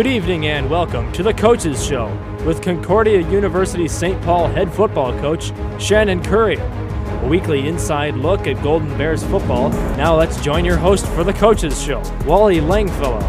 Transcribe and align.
Good 0.00 0.06
evening 0.06 0.46
and 0.46 0.70
welcome 0.70 1.12
to 1.12 1.22
the 1.22 1.34
Coaches 1.34 1.84
Show 1.84 2.08
with 2.46 2.62
Concordia 2.62 3.20
University 3.28 3.86
St. 3.86 4.18
Paul 4.22 4.48
head 4.48 4.72
football 4.72 5.12
coach 5.20 5.52
Shannon 5.78 6.22
Currier. 6.22 6.62
A 7.22 7.28
weekly 7.28 7.68
inside 7.68 8.14
look 8.14 8.46
at 8.46 8.62
Golden 8.62 8.96
Bears 8.96 9.22
football. 9.24 9.68
Now 9.98 10.16
let's 10.16 10.40
join 10.40 10.64
your 10.64 10.78
host 10.78 11.06
for 11.08 11.22
the 11.22 11.34
Coaches 11.34 11.82
Show, 11.82 12.00
Wally 12.24 12.60
Langfellow. 12.60 13.20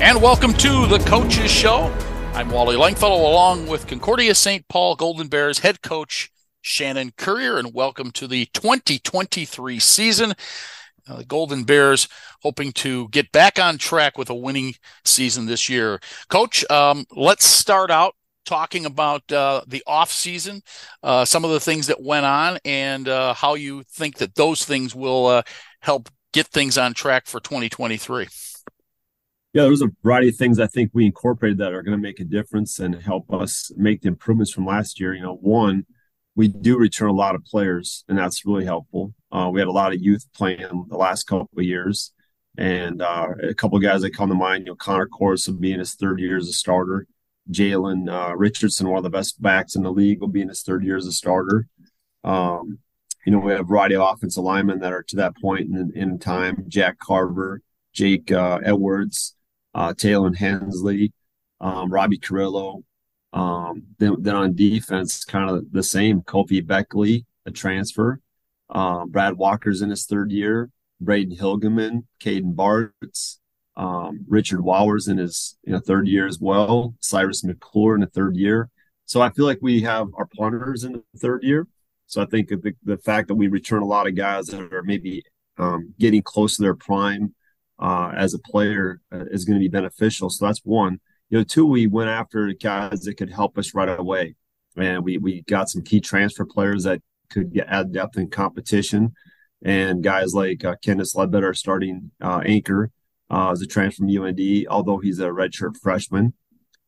And 0.00 0.22
welcome 0.22 0.54
to 0.54 0.86
the 0.86 1.04
Coaches 1.06 1.50
Show. 1.50 1.94
I'm 2.32 2.48
Wally 2.48 2.76
Langfellow 2.76 3.18
along 3.18 3.66
with 3.66 3.86
Concordia 3.86 4.34
St. 4.34 4.66
Paul 4.66 4.96
Golden 4.96 5.28
Bears 5.28 5.58
head 5.58 5.82
coach 5.82 6.30
Shannon 6.62 7.12
Currier, 7.18 7.58
and 7.58 7.74
welcome 7.74 8.10
to 8.12 8.26
the 8.26 8.46
2023 8.46 9.78
season. 9.78 10.32
Uh, 11.08 11.16
the 11.16 11.24
Golden 11.24 11.64
Bears 11.64 12.08
hoping 12.42 12.72
to 12.72 13.08
get 13.08 13.30
back 13.32 13.58
on 13.58 13.78
track 13.78 14.18
with 14.18 14.30
a 14.30 14.34
winning 14.34 14.74
season 15.04 15.46
this 15.46 15.68
year. 15.68 16.00
Coach, 16.28 16.68
um, 16.70 17.04
let's 17.14 17.44
start 17.44 17.90
out 17.90 18.14
talking 18.44 18.86
about 18.86 19.30
uh, 19.30 19.62
the 19.66 19.82
off 19.86 20.10
season, 20.10 20.62
uh, 21.02 21.24
some 21.24 21.44
of 21.44 21.50
the 21.50 21.60
things 21.60 21.88
that 21.88 22.02
went 22.02 22.24
on, 22.24 22.58
and 22.64 23.08
uh, 23.08 23.34
how 23.34 23.54
you 23.54 23.82
think 23.90 24.16
that 24.18 24.34
those 24.36 24.64
things 24.64 24.94
will 24.94 25.26
uh, 25.26 25.42
help 25.80 26.08
get 26.32 26.46
things 26.46 26.78
on 26.78 26.94
track 26.94 27.26
for 27.26 27.40
2023. 27.40 28.28
Yeah, 29.52 29.62
there's 29.62 29.82
a 29.82 29.90
variety 30.02 30.28
of 30.28 30.36
things 30.36 30.60
I 30.60 30.66
think 30.66 30.90
we 30.92 31.06
incorporated 31.06 31.58
that 31.58 31.72
are 31.72 31.82
going 31.82 31.96
to 31.96 32.02
make 32.02 32.20
a 32.20 32.24
difference 32.24 32.78
and 32.78 32.94
help 32.94 33.32
us 33.32 33.72
make 33.76 34.02
the 34.02 34.08
improvements 34.08 34.52
from 34.52 34.66
last 34.66 35.00
year. 35.00 35.14
You 35.14 35.22
know, 35.22 35.36
one, 35.36 35.86
we 36.36 36.48
do 36.48 36.78
return 36.78 37.08
a 37.08 37.14
lot 37.14 37.34
of 37.34 37.44
players, 37.44 38.04
and 38.08 38.18
that's 38.18 38.44
really 38.44 38.66
helpful. 38.66 39.14
Uh, 39.32 39.50
we 39.52 39.58
had 39.58 39.68
a 39.68 39.72
lot 39.72 39.92
of 39.92 40.00
youth 40.00 40.26
playing 40.34 40.86
the 40.88 40.96
last 40.96 41.24
couple 41.24 41.48
of 41.56 41.64
years, 41.64 42.12
and 42.58 43.00
uh, 43.02 43.28
a 43.42 43.54
couple 43.54 43.76
of 43.76 43.82
guys 43.82 44.02
that 44.02 44.14
come 44.14 44.28
to 44.28 44.34
mind. 44.34 44.66
You 44.66 44.72
know, 44.72 44.76
Connor 44.76 45.08
Course 45.08 45.48
will 45.48 45.54
be 45.54 45.72
in 45.72 45.78
his 45.78 45.94
third 45.94 46.20
year 46.20 46.36
as 46.36 46.46
a 46.46 46.52
starter. 46.52 47.06
Jalen 47.50 48.10
uh, 48.12 48.36
Richardson, 48.36 48.88
one 48.88 48.98
of 48.98 49.04
the 49.04 49.10
best 49.10 49.40
backs 49.40 49.76
in 49.76 49.82
the 49.82 49.90
league, 49.90 50.20
will 50.20 50.28
be 50.28 50.42
in 50.42 50.48
his 50.48 50.62
third 50.62 50.84
year 50.84 50.96
as 50.96 51.06
a 51.06 51.12
starter. 51.12 51.66
Um, 52.22 52.80
you 53.24 53.32
know, 53.32 53.38
we 53.38 53.52
have 53.52 53.62
a 53.62 53.64
variety 53.64 53.96
of 53.96 54.02
offensive 54.02 54.44
linemen 54.44 54.80
that 54.80 54.92
are 54.92 55.02
to 55.04 55.16
that 55.16 55.36
point 55.36 55.70
in, 55.70 55.92
in 55.94 56.18
time. 56.18 56.64
Jack 56.68 56.98
Carver, 56.98 57.62
Jake 57.92 58.30
uh, 58.30 58.60
Edwards, 58.62 59.34
uh, 59.74 59.94
Taylor 59.94 60.32
Hensley, 60.34 61.12
um, 61.60 61.90
Robbie 61.90 62.18
Carrillo, 62.18 62.82
um, 63.36 63.82
then, 63.98 64.16
then 64.20 64.34
on 64.34 64.54
defense, 64.54 65.24
kind 65.24 65.50
of 65.50 65.70
the 65.70 65.82
same. 65.82 66.22
Kofi 66.22 66.66
Beckley, 66.66 67.26
a 67.44 67.50
transfer. 67.50 68.20
Um, 68.70 69.10
Brad 69.10 69.34
Walker's 69.34 69.82
in 69.82 69.90
his 69.90 70.06
third 70.06 70.32
year. 70.32 70.70
Braden 71.02 71.36
Hilgeman, 71.36 72.04
Caden 72.18 72.54
Bartz, 72.54 73.36
um, 73.76 74.24
Richard 74.26 74.62
Waller's 74.62 75.08
in 75.08 75.18
his 75.18 75.58
you 75.64 75.74
know, 75.74 75.80
third 75.80 76.08
year 76.08 76.26
as 76.26 76.40
well. 76.40 76.94
Cyrus 77.00 77.44
McClure 77.44 77.94
in 77.94 78.00
the 78.00 78.06
third 78.06 78.36
year. 78.36 78.70
So 79.04 79.20
I 79.20 79.28
feel 79.28 79.44
like 79.44 79.58
we 79.60 79.82
have 79.82 80.08
our 80.16 80.26
punters 80.26 80.84
in 80.84 80.92
the 80.92 81.02
third 81.18 81.42
year. 81.42 81.66
So 82.06 82.22
I 82.22 82.26
think 82.26 82.48
the, 82.48 82.72
the 82.84 82.96
fact 82.96 83.28
that 83.28 83.34
we 83.34 83.48
return 83.48 83.82
a 83.82 83.86
lot 83.86 84.06
of 84.06 84.16
guys 84.16 84.46
that 84.46 84.72
are 84.72 84.82
maybe 84.82 85.22
um, 85.58 85.92
getting 85.98 86.22
close 86.22 86.56
to 86.56 86.62
their 86.62 86.74
prime 86.74 87.34
uh, 87.78 88.12
as 88.16 88.32
a 88.32 88.38
player 88.38 89.02
uh, 89.12 89.26
is 89.30 89.44
going 89.44 89.58
to 89.58 89.62
be 89.62 89.68
beneficial. 89.68 90.30
So 90.30 90.46
that's 90.46 90.60
one 90.64 91.00
you 91.28 91.38
know, 91.38 91.44
two, 91.44 91.66
we 91.66 91.86
went 91.86 92.10
after 92.10 92.52
guys 92.52 93.00
that 93.02 93.14
could 93.14 93.30
help 93.30 93.58
us 93.58 93.74
right 93.74 93.88
away. 93.88 94.36
And 94.76 95.04
we, 95.04 95.18
we 95.18 95.42
got 95.42 95.68
some 95.68 95.82
key 95.82 96.00
transfer 96.00 96.44
players 96.44 96.84
that 96.84 97.00
could 97.30 97.52
get 97.52 97.66
add 97.68 97.92
depth 97.92 98.16
in 98.16 98.28
competition. 98.28 99.14
And 99.64 100.02
guys 100.02 100.34
like 100.34 100.64
uh, 100.64 100.76
Kenneth 100.82 101.14
Ledbetter, 101.14 101.54
starting 101.54 102.10
uh, 102.20 102.42
anchor, 102.44 102.90
uh, 103.30 103.50
as 103.50 103.62
a 103.62 103.66
transfer 103.66 104.04
from 104.04 104.24
UND, 104.24 104.66
although 104.68 104.98
he's 104.98 105.18
a 105.18 105.26
redshirt 105.26 105.76
freshman. 105.82 106.34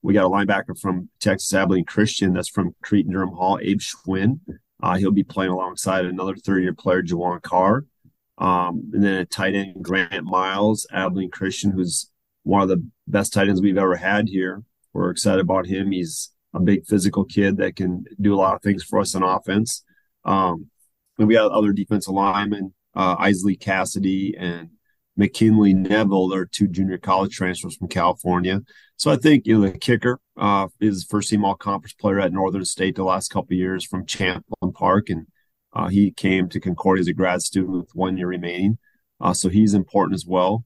We 0.02 0.14
got 0.14 0.26
a 0.26 0.28
linebacker 0.28 0.78
from 0.78 1.08
Texas 1.18 1.52
Abilene 1.52 1.84
Christian 1.84 2.32
that's 2.32 2.48
from 2.48 2.76
Cretin 2.82 3.12
Derham 3.12 3.32
Hall, 3.32 3.58
Abe 3.60 3.80
Schwinn. 3.80 4.38
Uh, 4.80 4.96
he'll 4.96 5.10
be 5.10 5.24
playing 5.24 5.50
alongside 5.50 6.04
another 6.04 6.36
third 6.36 6.62
year 6.62 6.72
player, 6.72 7.02
Jawan 7.02 7.42
Carr. 7.42 7.84
Um, 8.36 8.90
and 8.94 9.02
then 9.02 9.14
a 9.14 9.24
tight 9.24 9.56
end, 9.56 9.82
Grant 9.82 10.24
Miles, 10.24 10.86
Abilene 10.92 11.30
Christian, 11.30 11.72
who's 11.72 12.08
one 12.48 12.62
of 12.62 12.68
the 12.68 12.82
best 13.06 13.34
tight 13.34 13.46
ends 13.46 13.60
we've 13.60 13.76
ever 13.76 13.94
had 13.94 14.26
here. 14.26 14.62
We're 14.94 15.10
excited 15.10 15.40
about 15.40 15.66
him. 15.66 15.92
He's 15.92 16.32
a 16.54 16.60
big 16.60 16.86
physical 16.86 17.26
kid 17.26 17.58
that 17.58 17.76
can 17.76 18.04
do 18.18 18.34
a 18.34 18.40
lot 18.40 18.54
of 18.54 18.62
things 18.62 18.82
for 18.82 19.00
us 19.00 19.14
on 19.14 19.22
offense. 19.22 19.84
Um, 20.24 20.68
and 21.18 21.28
we 21.28 21.34
got 21.34 21.52
other 21.52 21.74
defensive 21.74 22.14
linemen, 22.14 22.72
uh, 22.96 23.16
Isley 23.18 23.54
Cassidy 23.54 24.34
and 24.38 24.70
McKinley 25.14 25.74
Neville. 25.74 26.28
They're 26.28 26.46
two 26.46 26.68
junior 26.68 26.96
college 26.96 27.36
transfers 27.36 27.76
from 27.76 27.88
California. 27.88 28.62
So 28.96 29.10
I 29.10 29.16
think 29.16 29.46
you 29.46 29.58
know 29.58 29.68
the 29.68 29.78
kicker 29.78 30.18
uh, 30.38 30.68
is 30.80 31.04
first 31.04 31.28
team 31.28 31.44
all 31.44 31.54
conference 31.54 31.92
player 31.92 32.18
at 32.18 32.32
Northern 32.32 32.64
State 32.64 32.96
the 32.96 33.04
last 33.04 33.28
couple 33.30 33.56
years 33.58 33.84
from 33.84 34.06
Champlin 34.06 34.72
Park, 34.72 35.10
and 35.10 35.26
uh, 35.74 35.88
he 35.88 36.12
came 36.12 36.48
to 36.48 36.60
Concordia 36.60 37.02
as 37.02 37.08
a 37.08 37.12
grad 37.12 37.42
student 37.42 37.76
with 37.76 37.90
one 37.94 38.16
year 38.16 38.28
remaining. 38.28 38.78
Uh, 39.20 39.34
so 39.34 39.50
he's 39.50 39.74
important 39.74 40.14
as 40.14 40.24
well. 40.24 40.64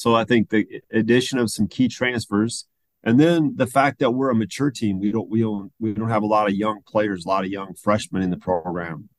So 0.00 0.14
I 0.14 0.24
think 0.24 0.48
the 0.48 0.80
addition 0.90 1.38
of 1.38 1.50
some 1.50 1.68
key 1.68 1.86
transfers, 1.86 2.66
and 3.04 3.20
then 3.20 3.52
the 3.56 3.66
fact 3.66 3.98
that 3.98 4.12
we're 4.12 4.30
a 4.30 4.34
mature 4.34 4.70
team, 4.70 4.98
we 4.98 5.12
don't 5.12 5.28
we 5.28 5.42
don't 5.42 5.70
we 5.78 5.92
don't 5.92 6.08
have 6.08 6.22
a 6.22 6.26
lot 6.26 6.48
of 6.48 6.54
young 6.54 6.80
players, 6.86 7.26
a 7.26 7.28
lot 7.28 7.44
of 7.44 7.50
young 7.50 7.74
freshmen 7.74 8.22
in 8.22 8.30
the 8.30 8.38
program. 8.38 9.10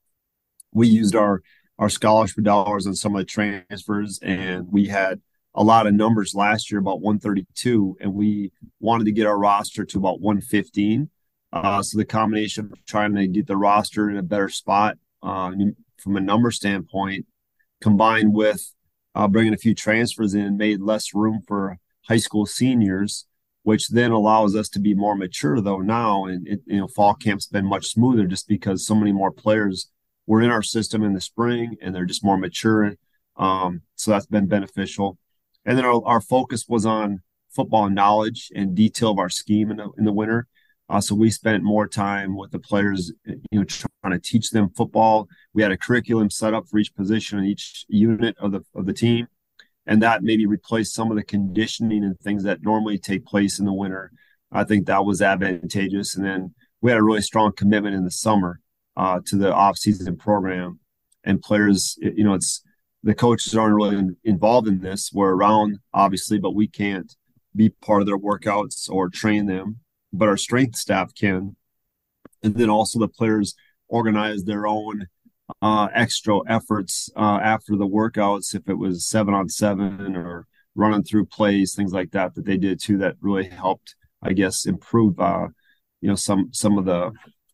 We 0.71 0.87
used 0.87 1.15
our 1.15 1.43
our 1.77 1.87
scholarship 1.87 2.43
dollars 2.43 2.87
on 2.87 2.95
some 2.95 3.15
of 3.15 3.19
the 3.19 3.25
transfers, 3.25 4.17
and 4.23 4.69
we 4.71 4.87
had 4.87 5.21
a 5.53 5.63
lot 5.63 5.85
of 5.85 5.93
numbers 5.93 6.33
last 6.33 6.71
year, 6.71 6.79
about 6.79 7.01
132, 7.01 7.97
and 8.01 8.15
we 8.15 8.51
wanted 8.79 9.03
to 9.03 9.11
get 9.11 9.27
our 9.27 9.37
roster 9.37 9.85
to 9.85 9.99
about 9.99 10.19
115. 10.19 11.11
Uh, 11.53 11.83
so 11.83 11.95
the 11.95 12.05
combination 12.05 12.65
of 12.65 12.85
trying 12.87 13.13
to 13.13 13.27
get 13.27 13.45
the 13.45 13.55
roster 13.55 14.09
in 14.09 14.17
a 14.17 14.23
better 14.23 14.49
spot 14.49 14.97
uh, 15.21 15.51
from 15.97 16.17
a 16.17 16.21
number 16.21 16.49
standpoint, 16.49 17.27
combined 17.81 18.33
with 18.33 18.73
uh, 19.15 19.27
bringing 19.27 19.53
a 19.53 19.57
few 19.57 19.75
transfers 19.75 20.33
in 20.33 20.57
made 20.57 20.81
less 20.81 21.13
room 21.13 21.41
for 21.47 21.77
high 22.07 22.17
school 22.17 22.45
seniors, 22.45 23.25
which 23.63 23.89
then 23.89 24.11
allows 24.11 24.55
us 24.55 24.69
to 24.69 24.79
be 24.79 24.93
more 24.93 25.15
mature 25.15 25.61
though 25.61 25.79
now. 25.79 26.25
And 26.25 26.47
it, 26.47 26.61
you 26.65 26.77
know, 26.77 26.87
fall 26.87 27.13
camp's 27.13 27.47
been 27.47 27.65
much 27.65 27.87
smoother 27.87 28.25
just 28.25 28.47
because 28.47 28.85
so 28.85 28.95
many 28.95 29.11
more 29.11 29.31
players 29.31 29.89
were 30.27 30.41
in 30.41 30.51
our 30.51 30.63
system 30.63 31.03
in 31.03 31.13
the 31.13 31.21
spring 31.21 31.75
and 31.81 31.93
they're 31.93 32.05
just 32.05 32.23
more 32.23 32.37
mature. 32.37 32.93
Um, 33.37 33.81
so 33.95 34.11
that's 34.11 34.25
been 34.25 34.47
beneficial. 34.47 35.17
And 35.65 35.77
then 35.77 35.85
our, 35.85 36.01
our 36.05 36.21
focus 36.21 36.65
was 36.67 36.85
on 36.85 37.21
football 37.49 37.89
knowledge 37.89 38.51
and 38.55 38.75
detail 38.75 39.11
of 39.11 39.19
our 39.19 39.29
scheme 39.29 39.71
in 39.71 39.77
the, 39.77 39.89
in 39.97 40.05
the 40.05 40.13
winter. 40.13 40.47
Uh, 40.89 41.01
so 41.01 41.15
we 41.15 41.29
spent 41.29 41.63
more 41.63 41.87
time 41.87 42.35
with 42.35 42.51
the 42.51 42.59
players, 42.59 43.13
you 43.25 43.59
know, 43.59 43.65
trying 44.01 44.19
to 44.19 44.19
teach 44.19 44.49
them 44.51 44.69
football. 44.69 45.27
We 45.53 45.61
had 45.61 45.71
a 45.71 45.77
curriculum 45.77 46.29
set 46.29 46.53
up 46.53 46.67
for 46.67 46.77
each 46.77 46.95
position 46.95 47.37
and 47.39 47.47
each 47.47 47.85
unit 47.87 48.35
of 48.39 48.51
the 48.51 48.61
of 48.75 48.85
the 48.85 48.93
team, 48.93 49.27
and 49.85 50.01
that 50.01 50.23
maybe 50.23 50.45
replaced 50.45 50.93
some 50.93 51.11
of 51.11 51.17
the 51.17 51.23
conditioning 51.23 52.03
and 52.03 52.19
things 52.19 52.43
that 52.43 52.63
normally 52.63 52.97
take 52.97 53.25
place 53.25 53.59
in 53.59 53.65
the 53.65 53.73
winter. 53.73 54.11
I 54.51 54.63
think 54.63 54.85
that 54.85 55.05
was 55.05 55.21
advantageous. 55.21 56.15
And 56.15 56.25
then 56.25 56.53
we 56.81 56.91
had 56.91 56.99
a 56.99 57.03
really 57.03 57.21
strong 57.21 57.53
commitment 57.53 57.95
in 57.95 58.03
the 58.03 58.11
summer 58.11 58.59
uh, 58.97 59.21
to 59.27 59.37
the 59.37 59.53
off-season 59.53 60.17
program, 60.17 60.79
and 61.23 61.41
players, 61.41 61.97
you 62.01 62.23
know, 62.23 62.33
it's 62.33 62.63
the 63.03 63.15
coaches 63.15 63.55
aren't 63.55 63.75
really 63.75 64.09
involved 64.23 64.67
in 64.67 64.79
this. 64.79 65.11
We're 65.13 65.33
around, 65.33 65.79
obviously, 65.93 66.37
but 66.37 66.53
we 66.53 66.67
can't 66.67 67.15
be 67.55 67.69
part 67.69 68.01
of 68.01 68.07
their 68.07 68.17
workouts 68.17 68.89
or 68.89 69.09
train 69.09 69.47
them 69.47 69.79
but 70.13 70.27
our 70.27 70.37
strength 70.37 70.75
staff 70.75 71.13
can. 71.15 71.55
And 72.43 72.55
then 72.55 72.69
also 72.69 72.99
the 72.99 73.07
players 73.07 73.55
organize 73.91 74.43
their 74.43 74.65
own 74.65 75.05
uh, 75.61 75.89
extra 75.93 76.39
efforts 76.47 77.09
uh, 77.15 77.39
after 77.43 77.75
the 77.75 77.87
workouts, 77.87 78.55
if 78.55 78.67
it 78.67 78.77
was 78.77 79.05
seven 79.05 79.33
on 79.33 79.49
seven 79.49 80.15
or 80.15 80.47
running 80.75 81.03
through 81.03 81.25
plays, 81.25 81.75
things 81.75 81.91
like 81.91 82.11
that, 82.11 82.33
that 82.33 82.45
they 82.45 82.57
did 82.57 82.79
too, 82.79 82.97
that 82.97 83.15
really 83.21 83.47
helped, 83.47 83.95
I 84.23 84.33
guess, 84.33 84.65
improve, 84.65 85.19
uh, 85.19 85.47
you 85.99 86.09
know, 86.09 86.15
some 86.15 86.49
some 86.51 86.77
of 86.77 86.85
the 86.85 87.11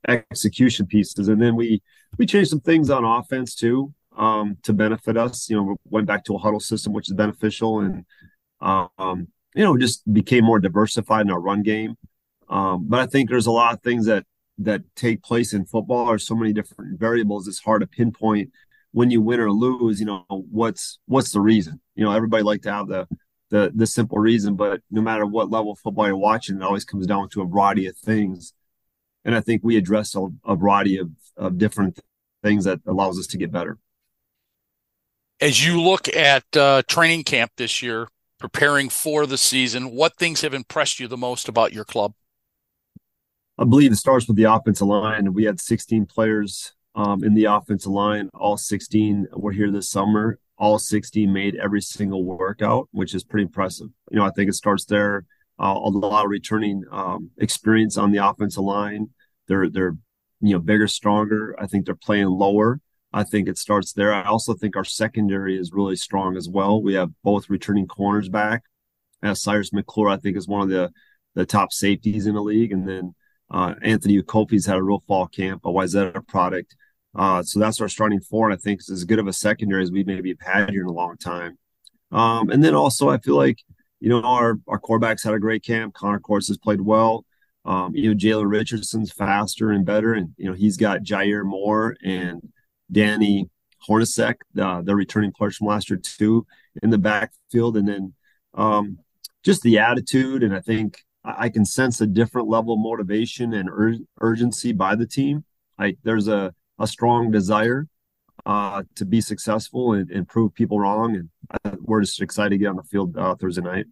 execution 0.08 0.86
pieces. 0.86 1.28
And 1.28 1.42
then 1.42 1.56
we 1.56 1.82
we 2.18 2.26
changed 2.26 2.52
some 2.52 2.62
things 2.62 2.90
on 2.90 3.04
offense 3.04 3.56
too 3.56 3.94
um, 4.16 4.58
to 4.64 4.74
benefit 4.74 5.18
us. 5.18 5.50
You 5.50 5.58
know, 5.58 5.76
went 5.86 6.08
back 6.08 6.24
to 6.26 6.36
a 6.36 6.40
huddle 6.40 6.60
system, 6.60 6.94
which 6.94 7.10
is 7.10 7.16
beneficial, 7.16 7.80
and 7.80 8.06
um, 8.62 9.28
you 9.56 9.64
know, 9.64 9.78
just 9.78 10.12
became 10.14 10.44
more 10.44 10.60
diversified 10.60 11.26
in 11.26 11.32
our 11.32 11.42
run 11.42 11.64
game. 11.64 11.96
Um, 12.50 12.88
but 12.88 13.00
I 13.00 13.08
think 13.08 13.30
there's 13.30 13.48
a 13.48 13.52
lot 13.52 13.74
of 13.74 13.82
things 13.82 14.06
that 14.06 14.24
that 14.60 14.84
take 14.96 15.24
place 15.24 15.54
in 15.54 15.66
football 15.66 16.10
are 16.10 16.18
so 16.18 16.36
many 16.36 16.54
different 16.54 17.00
variables. 17.00 17.48
It's 17.48 17.60
hard 17.60 17.82
to 17.82 17.88
pinpoint 17.88 18.52
when 18.92 19.12
you 19.12 19.22
win 19.22 19.40
or 19.40 19.52
lose. 19.52 20.00
You 20.00 20.08
know 20.08 20.26
what's 20.30 21.00
what's 21.06 21.32
the 21.32 21.42
reason. 21.42 21.80
You 21.96 22.06
know 22.06 22.12
everybody 22.12 22.44
like 22.44 22.62
to 22.64 22.74
have 22.74 22.88
the 22.88 23.08
the 23.50 23.72
the 23.74 23.88
simple 23.88 24.18
reason, 24.18 24.56
but 24.56 24.82
no 24.92 25.02
matter 25.02 25.26
what 25.26 25.52
level 25.52 25.72
of 25.72 25.80
football 25.80 26.08
you're 26.08 26.18
watching, 26.18 26.58
it 26.58 26.64
always 26.64 26.86
comes 26.86 27.08
down 27.08 27.30
to 27.30 27.42
a 27.42 27.46
variety 27.46 27.88
of 27.88 27.98
things. 27.98 28.54
And 29.26 29.36
I 29.36 29.42
think 29.42 29.62
we 29.64 29.78
address 29.78 30.16
a, 30.16 30.28
a 30.46 30.56
variety 30.56 30.98
of, 30.98 31.12
of 31.36 31.58
different 31.58 32.00
things 32.44 32.64
that 32.64 32.80
allows 32.88 33.20
us 33.20 33.28
to 33.28 33.38
get 33.38 33.52
better. 33.52 33.78
As 35.42 35.66
you 35.66 35.82
look 35.82 36.08
at 36.16 36.46
uh, 36.56 36.82
training 36.88 37.26
camp 37.26 37.52
this 37.58 37.82
year, 37.82 38.08
preparing 38.38 38.90
for 38.90 39.26
the 39.26 39.38
season. 39.38 39.92
What 39.92 40.18
things 40.18 40.42
have 40.42 40.54
impressed 40.54 41.00
you 41.00 41.08
the 41.08 41.18
most 41.18 41.48
about 41.48 41.74
your 41.74 41.86
club? 41.86 42.14
I 43.58 43.64
believe 43.64 43.92
it 43.92 43.98
starts 43.98 44.28
with 44.28 44.38
the 44.38 44.44
offensive 44.44 44.88
line. 44.88 45.34
We 45.34 45.46
had 45.46 45.60
16 45.60 46.06
players 46.06 46.74
um, 46.94 47.24
in 47.24 47.34
the 47.34 47.46
offensive 47.46 47.92
line. 47.92 48.30
All 48.34 48.58
16 48.58 49.28
were 49.34 49.52
here 49.52 49.72
this 49.72 49.90
summer. 49.90 50.40
All 50.60 50.78
16 50.78 51.32
made 51.32 51.56
every 51.56 51.82
single 51.82 52.24
workout, 52.24 52.88
which 52.92 53.16
is 53.16 53.24
pretty 53.24 53.44
impressive. 53.44 53.88
You 54.12 54.18
know, 54.18 54.26
I 54.26 54.32
think 54.32 54.50
it 54.50 54.54
starts 54.54 54.86
there. 54.86 55.26
Uh, 55.60 55.74
a 55.74 55.90
lot 55.90 56.26
of 56.26 56.30
returning 56.30 56.84
um, 56.92 57.32
experience 57.38 57.98
on 57.98 58.12
the 58.12 58.24
offensive 58.24 58.64
line. 58.64 59.10
They're 59.48 59.70
they're 59.70 59.96
you 60.40 60.54
know 60.54 60.60
bigger, 60.60 60.88
stronger. 60.88 61.56
I 61.60 61.66
think 61.66 61.86
they're 61.86 61.96
playing 61.96 62.28
lower. 62.28 62.80
I 63.12 63.24
think 63.24 63.48
it 63.48 63.58
starts 63.58 63.94
there. 63.94 64.14
I 64.14 64.24
also 64.24 64.54
think 64.54 64.76
our 64.76 64.84
secondary 64.84 65.58
is 65.58 65.72
really 65.74 65.96
strong 65.96 66.38
as 66.38 66.48
well. 66.48 66.82
We 66.82 66.94
have 66.94 67.10
both 67.24 67.50
returning 67.50 67.88
corners 67.88 68.30
back. 68.30 68.64
As 69.24 69.42
Cyrus 69.42 69.74
McClure, 69.74 70.10
I 70.10 70.18
think, 70.18 70.38
is 70.38 70.48
one 70.48 70.62
of 70.62 70.70
the 70.70 70.92
the 71.34 71.46
top 71.46 71.72
safeties 71.72 72.28
in 72.28 72.36
the 72.36 72.42
league, 72.42 72.72
and 72.72 72.88
then 72.88 73.16
uh, 73.50 73.76
Anthony 73.82 74.22
Ukofi's 74.22 74.66
had 74.66 74.78
a 74.78 74.84
real 74.84 75.04
fall 75.08 75.28
camp, 75.28 75.66
a 75.66 75.70
Wayzata 75.70 76.26
product. 76.28 76.76
Uh, 77.16 77.42
so 77.42 77.60
that's 77.60 77.82
our 77.82 77.88
starting 77.88 78.20
four, 78.20 78.50
and 78.50 78.54
I 78.54 78.62
think 78.62 78.80
it's 78.80 78.92
as 78.92 79.06
good 79.06 79.20
of 79.20 79.28
a 79.28 79.34
secondary 79.34 79.82
as 79.82 79.92
we 79.92 80.04
maybe 80.04 80.30
have 80.30 80.56
had 80.56 80.70
here 80.70 80.82
in 80.82 80.88
a 80.88 80.94
long 80.94 81.18
time. 81.18 81.58
Um, 82.12 82.50
and 82.50 82.64
then 82.64 82.76
also, 82.76 83.10
I 83.10 83.18
feel 83.18 83.36
like 83.36 83.60
you 84.00 84.10
know 84.10 84.22
our 84.22 84.60
our 84.68 84.80
quarterbacks 84.80 85.24
had 85.24 85.34
a 85.34 85.40
great 85.40 85.64
camp. 85.64 85.94
Connor 85.94 86.20
Course 86.20 86.48
has 86.50 86.58
played 86.58 86.82
well. 86.82 87.26
Um, 87.66 87.96
you 87.96 88.10
know, 88.10 88.16
Jalen 88.16 88.50
Richardson's 88.50 89.12
faster 89.12 89.72
and 89.72 89.86
better, 89.86 90.14
and 90.14 90.30
you 90.38 90.46
know 90.46 90.54
he's 90.54 90.78
got 90.78 91.02
Jair 91.02 91.44
Moore 91.44 91.98
and 92.04 92.42
Danny 92.92 93.50
Hornacek, 93.88 94.36
uh, 94.60 94.82
the 94.82 94.96
returning 94.96 95.32
players 95.32 95.58
from 95.58 95.68
last 95.68 95.90
year 95.90 96.00
too, 96.02 96.46
in 96.84 96.90
the 96.90 96.98
backfield, 96.98 97.78
and 97.78 97.88
then 97.88 98.14
um, 98.54 99.00
just 99.44 99.64
the 99.64 99.80
attitude. 99.80 100.44
And 100.44 100.56
I 100.56 100.62
think 100.62 101.04
I 101.38 101.50
can 101.50 101.66
sense 101.66 102.00
a 102.00 102.08
different 102.08 102.48
level 102.48 102.74
of 102.74 102.80
motivation 102.80 103.54
and 103.54 103.70
ur- 103.70 104.06
urgency 104.22 104.72
by 104.72 104.96
the 104.96 105.06
team. 105.06 105.44
I, 105.78 105.98
there's 106.04 106.28
a, 106.28 106.54
a 106.80 106.88
strong 106.88 107.32
desire 107.32 107.88
uh, 108.46 108.84
to 108.96 109.06
be 109.06 109.20
successful 109.20 109.94
and, 109.94 110.10
and, 110.10 110.28
prove 110.28 110.54
people 110.54 110.80
wrong. 110.80 111.16
And 111.16 111.30
uh, 111.66 111.76
we're 111.82 112.02
just 112.02 112.22
excited 112.22 112.52
to 112.52 112.58
get 112.58 112.68
on 112.68 112.78
the 112.78 112.84
field 112.84 113.18
uh, 113.18 113.36
Thursday 113.36 113.62
night. 113.62 113.88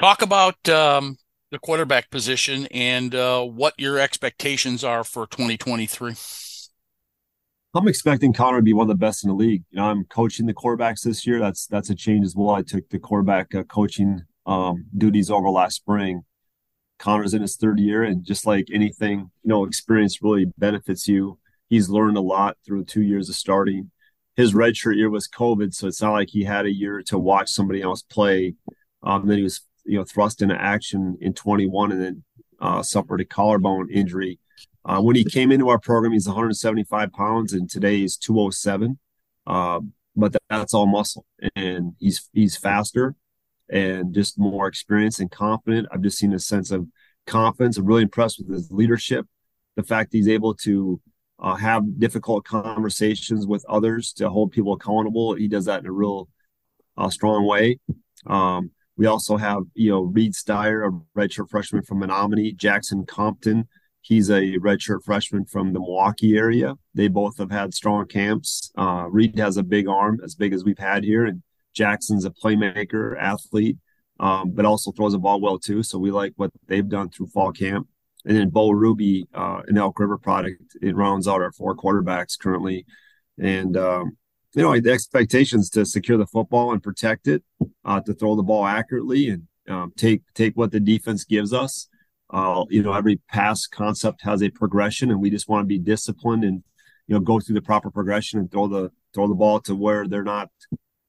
Talk 0.00 0.22
about 0.22 0.68
um, 0.68 1.16
the 1.52 1.58
quarterback 1.58 2.10
position 2.10 2.66
and 2.72 3.14
uh, 3.14 3.44
what 3.44 3.74
your 3.78 3.98
expectations 3.98 4.82
are 4.82 5.04
for 5.04 5.26
2023. 5.26 6.14
I'm 7.74 7.88
expecting 7.88 8.32
Connor 8.32 8.58
to 8.58 8.62
be 8.62 8.72
one 8.72 8.84
of 8.84 8.88
the 8.88 9.00
best 9.00 9.24
in 9.24 9.28
the 9.28 9.36
league. 9.36 9.62
You 9.70 9.78
know, 9.78 9.84
I'm 9.84 10.04
coaching 10.06 10.46
the 10.46 10.54
quarterbacks 10.54 11.02
this 11.02 11.26
year. 11.26 11.38
That's 11.38 11.66
that's 11.66 11.88
a 11.88 11.94
change 11.94 12.26
as 12.26 12.34
well. 12.36 12.50
I 12.50 12.62
took 12.62 12.88
the 12.90 12.98
quarterback 12.98 13.54
uh, 13.54 13.62
coaching 13.62 14.22
um, 14.46 14.86
duties 14.96 15.30
over 15.30 15.48
last 15.50 15.76
spring. 15.76 16.24
Connor's 16.98 17.34
in 17.34 17.42
his 17.42 17.56
third 17.56 17.80
year, 17.80 18.04
and 18.04 18.24
just 18.24 18.46
like 18.46 18.68
anything, 18.72 19.30
you 19.42 19.48
know, 19.48 19.64
experience 19.64 20.22
really 20.22 20.46
benefits 20.56 21.08
you. 21.08 21.38
He's 21.68 21.88
learned 21.88 22.16
a 22.16 22.20
lot 22.20 22.56
through 22.64 22.84
two 22.84 23.02
years 23.02 23.28
of 23.28 23.34
starting. 23.34 23.90
His 24.36 24.54
redshirt 24.54 24.96
year 24.96 25.10
was 25.10 25.28
COVID, 25.28 25.74
so 25.74 25.88
it's 25.88 26.00
not 26.00 26.12
like 26.12 26.30
he 26.30 26.44
had 26.44 26.64
a 26.64 26.72
year 26.72 27.02
to 27.06 27.18
watch 27.18 27.50
somebody 27.50 27.82
else 27.82 28.02
play. 28.02 28.54
Um, 29.02 29.26
then 29.26 29.38
he 29.38 29.42
was, 29.42 29.62
you 29.84 29.98
know, 29.98 30.04
thrust 30.04 30.42
into 30.42 30.54
action 30.54 31.18
in 31.20 31.34
21, 31.34 31.92
and 31.92 32.00
then 32.00 32.24
uh, 32.60 32.82
suffered 32.82 33.20
a 33.20 33.24
collarbone 33.24 33.90
injury. 33.90 34.38
Uh, 34.84 35.00
when 35.00 35.16
he 35.16 35.24
came 35.24 35.50
into 35.50 35.68
our 35.68 35.78
program, 35.78 36.12
he's 36.12 36.28
175 36.28 37.12
pounds, 37.12 37.52
and 37.52 37.68
today 37.68 37.98
he's 37.98 38.16
207. 38.16 38.98
Uh, 39.46 39.80
but 40.14 40.36
that's 40.48 40.72
all 40.72 40.86
muscle, 40.86 41.24
and 41.56 41.94
he's 41.98 42.28
he's 42.32 42.56
faster 42.56 43.16
and 43.72 44.14
just 44.14 44.38
more 44.38 44.68
experienced 44.68 45.18
and 45.18 45.30
confident. 45.30 45.88
I've 45.90 46.02
just 46.02 46.18
seen 46.18 46.34
a 46.34 46.38
sense 46.38 46.70
of 46.70 46.86
confidence. 47.26 47.78
I'm 47.78 47.86
really 47.86 48.02
impressed 48.02 48.38
with 48.38 48.54
his 48.54 48.70
leadership, 48.70 49.26
the 49.76 49.82
fact 49.82 50.12
he's 50.12 50.28
able 50.28 50.54
to 50.56 51.00
uh, 51.40 51.56
have 51.56 51.98
difficult 51.98 52.44
conversations 52.44 53.46
with 53.46 53.64
others 53.68 54.12
to 54.14 54.28
hold 54.28 54.52
people 54.52 54.74
accountable. 54.74 55.34
He 55.34 55.48
does 55.48 55.64
that 55.64 55.80
in 55.80 55.86
a 55.86 55.92
real 55.92 56.28
uh, 56.96 57.08
strong 57.08 57.46
way. 57.46 57.80
Um, 58.26 58.70
we 58.96 59.06
also 59.06 59.38
have, 59.38 59.62
you 59.74 59.90
know, 59.90 60.02
Reed 60.02 60.34
Steyer, 60.34 60.86
a 60.86 61.18
redshirt 61.18 61.48
freshman 61.48 61.82
from 61.82 62.00
Menominee, 62.00 62.52
Jackson 62.52 63.06
Compton. 63.06 63.66
He's 64.02 64.28
a 64.28 64.58
redshirt 64.58 65.02
freshman 65.02 65.46
from 65.46 65.72
the 65.72 65.80
Milwaukee 65.80 66.36
area. 66.36 66.74
They 66.94 67.08
both 67.08 67.38
have 67.38 67.50
had 67.50 67.72
strong 67.72 68.06
camps. 68.06 68.70
Uh, 68.76 69.06
Reed 69.08 69.38
has 69.38 69.56
a 69.56 69.62
big 69.62 69.88
arm, 69.88 70.20
as 70.22 70.34
big 70.34 70.52
as 70.52 70.62
we've 70.62 70.78
had 70.78 71.04
here, 71.04 71.24
and 71.24 71.42
Jackson's 71.74 72.24
a 72.24 72.30
playmaker, 72.30 73.16
athlete, 73.18 73.78
um, 74.20 74.50
but 74.52 74.64
also 74.64 74.92
throws 74.92 75.14
a 75.14 75.18
ball 75.18 75.40
well 75.40 75.58
too. 75.58 75.82
So 75.82 75.98
we 75.98 76.10
like 76.10 76.32
what 76.36 76.50
they've 76.66 76.88
done 76.88 77.10
through 77.10 77.28
fall 77.28 77.52
camp. 77.52 77.88
And 78.24 78.36
then 78.36 78.50
Bo 78.50 78.70
Ruby, 78.70 79.26
uh, 79.34 79.62
an 79.66 79.78
Elk 79.78 79.98
River 79.98 80.16
product, 80.16 80.62
it 80.80 80.94
rounds 80.94 81.26
out 81.26 81.42
our 81.42 81.52
four 81.52 81.76
quarterbacks 81.76 82.38
currently. 82.38 82.86
And 83.38 83.76
um, 83.76 84.16
you 84.54 84.62
know 84.62 84.78
the 84.78 84.92
expectations 84.92 85.70
to 85.70 85.84
secure 85.84 86.18
the 86.18 86.26
football 86.26 86.72
and 86.72 86.82
protect 86.82 87.26
it, 87.26 87.42
uh, 87.84 88.00
to 88.00 88.14
throw 88.14 88.36
the 88.36 88.42
ball 88.42 88.66
accurately 88.66 89.28
and 89.28 89.46
um, 89.68 89.92
take 89.96 90.22
take 90.34 90.56
what 90.56 90.72
the 90.72 90.80
defense 90.80 91.24
gives 91.24 91.52
us. 91.52 91.88
Uh, 92.30 92.64
you 92.70 92.82
know, 92.82 92.92
every 92.92 93.20
pass 93.28 93.66
concept 93.66 94.22
has 94.22 94.42
a 94.42 94.50
progression, 94.50 95.10
and 95.10 95.20
we 95.20 95.30
just 95.30 95.48
want 95.48 95.62
to 95.62 95.66
be 95.66 95.78
disciplined 95.78 96.44
and 96.44 96.62
you 97.06 97.14
know 97.14 97.20
go 97.20 97.40
through 97.40 97.54
the 97.54 97.62
proper 97.62 97.90
progression 97.90 98.38
and 98.38 98.50
throw 98.50 98.66
the 98.66 98.90
throw 99.14 99.26
the 99.26 99.34
ball 99.34 99.60
to 99.60 99.74
where 99.74 100.06
they're 100.06 100.22
not 100.22 100.50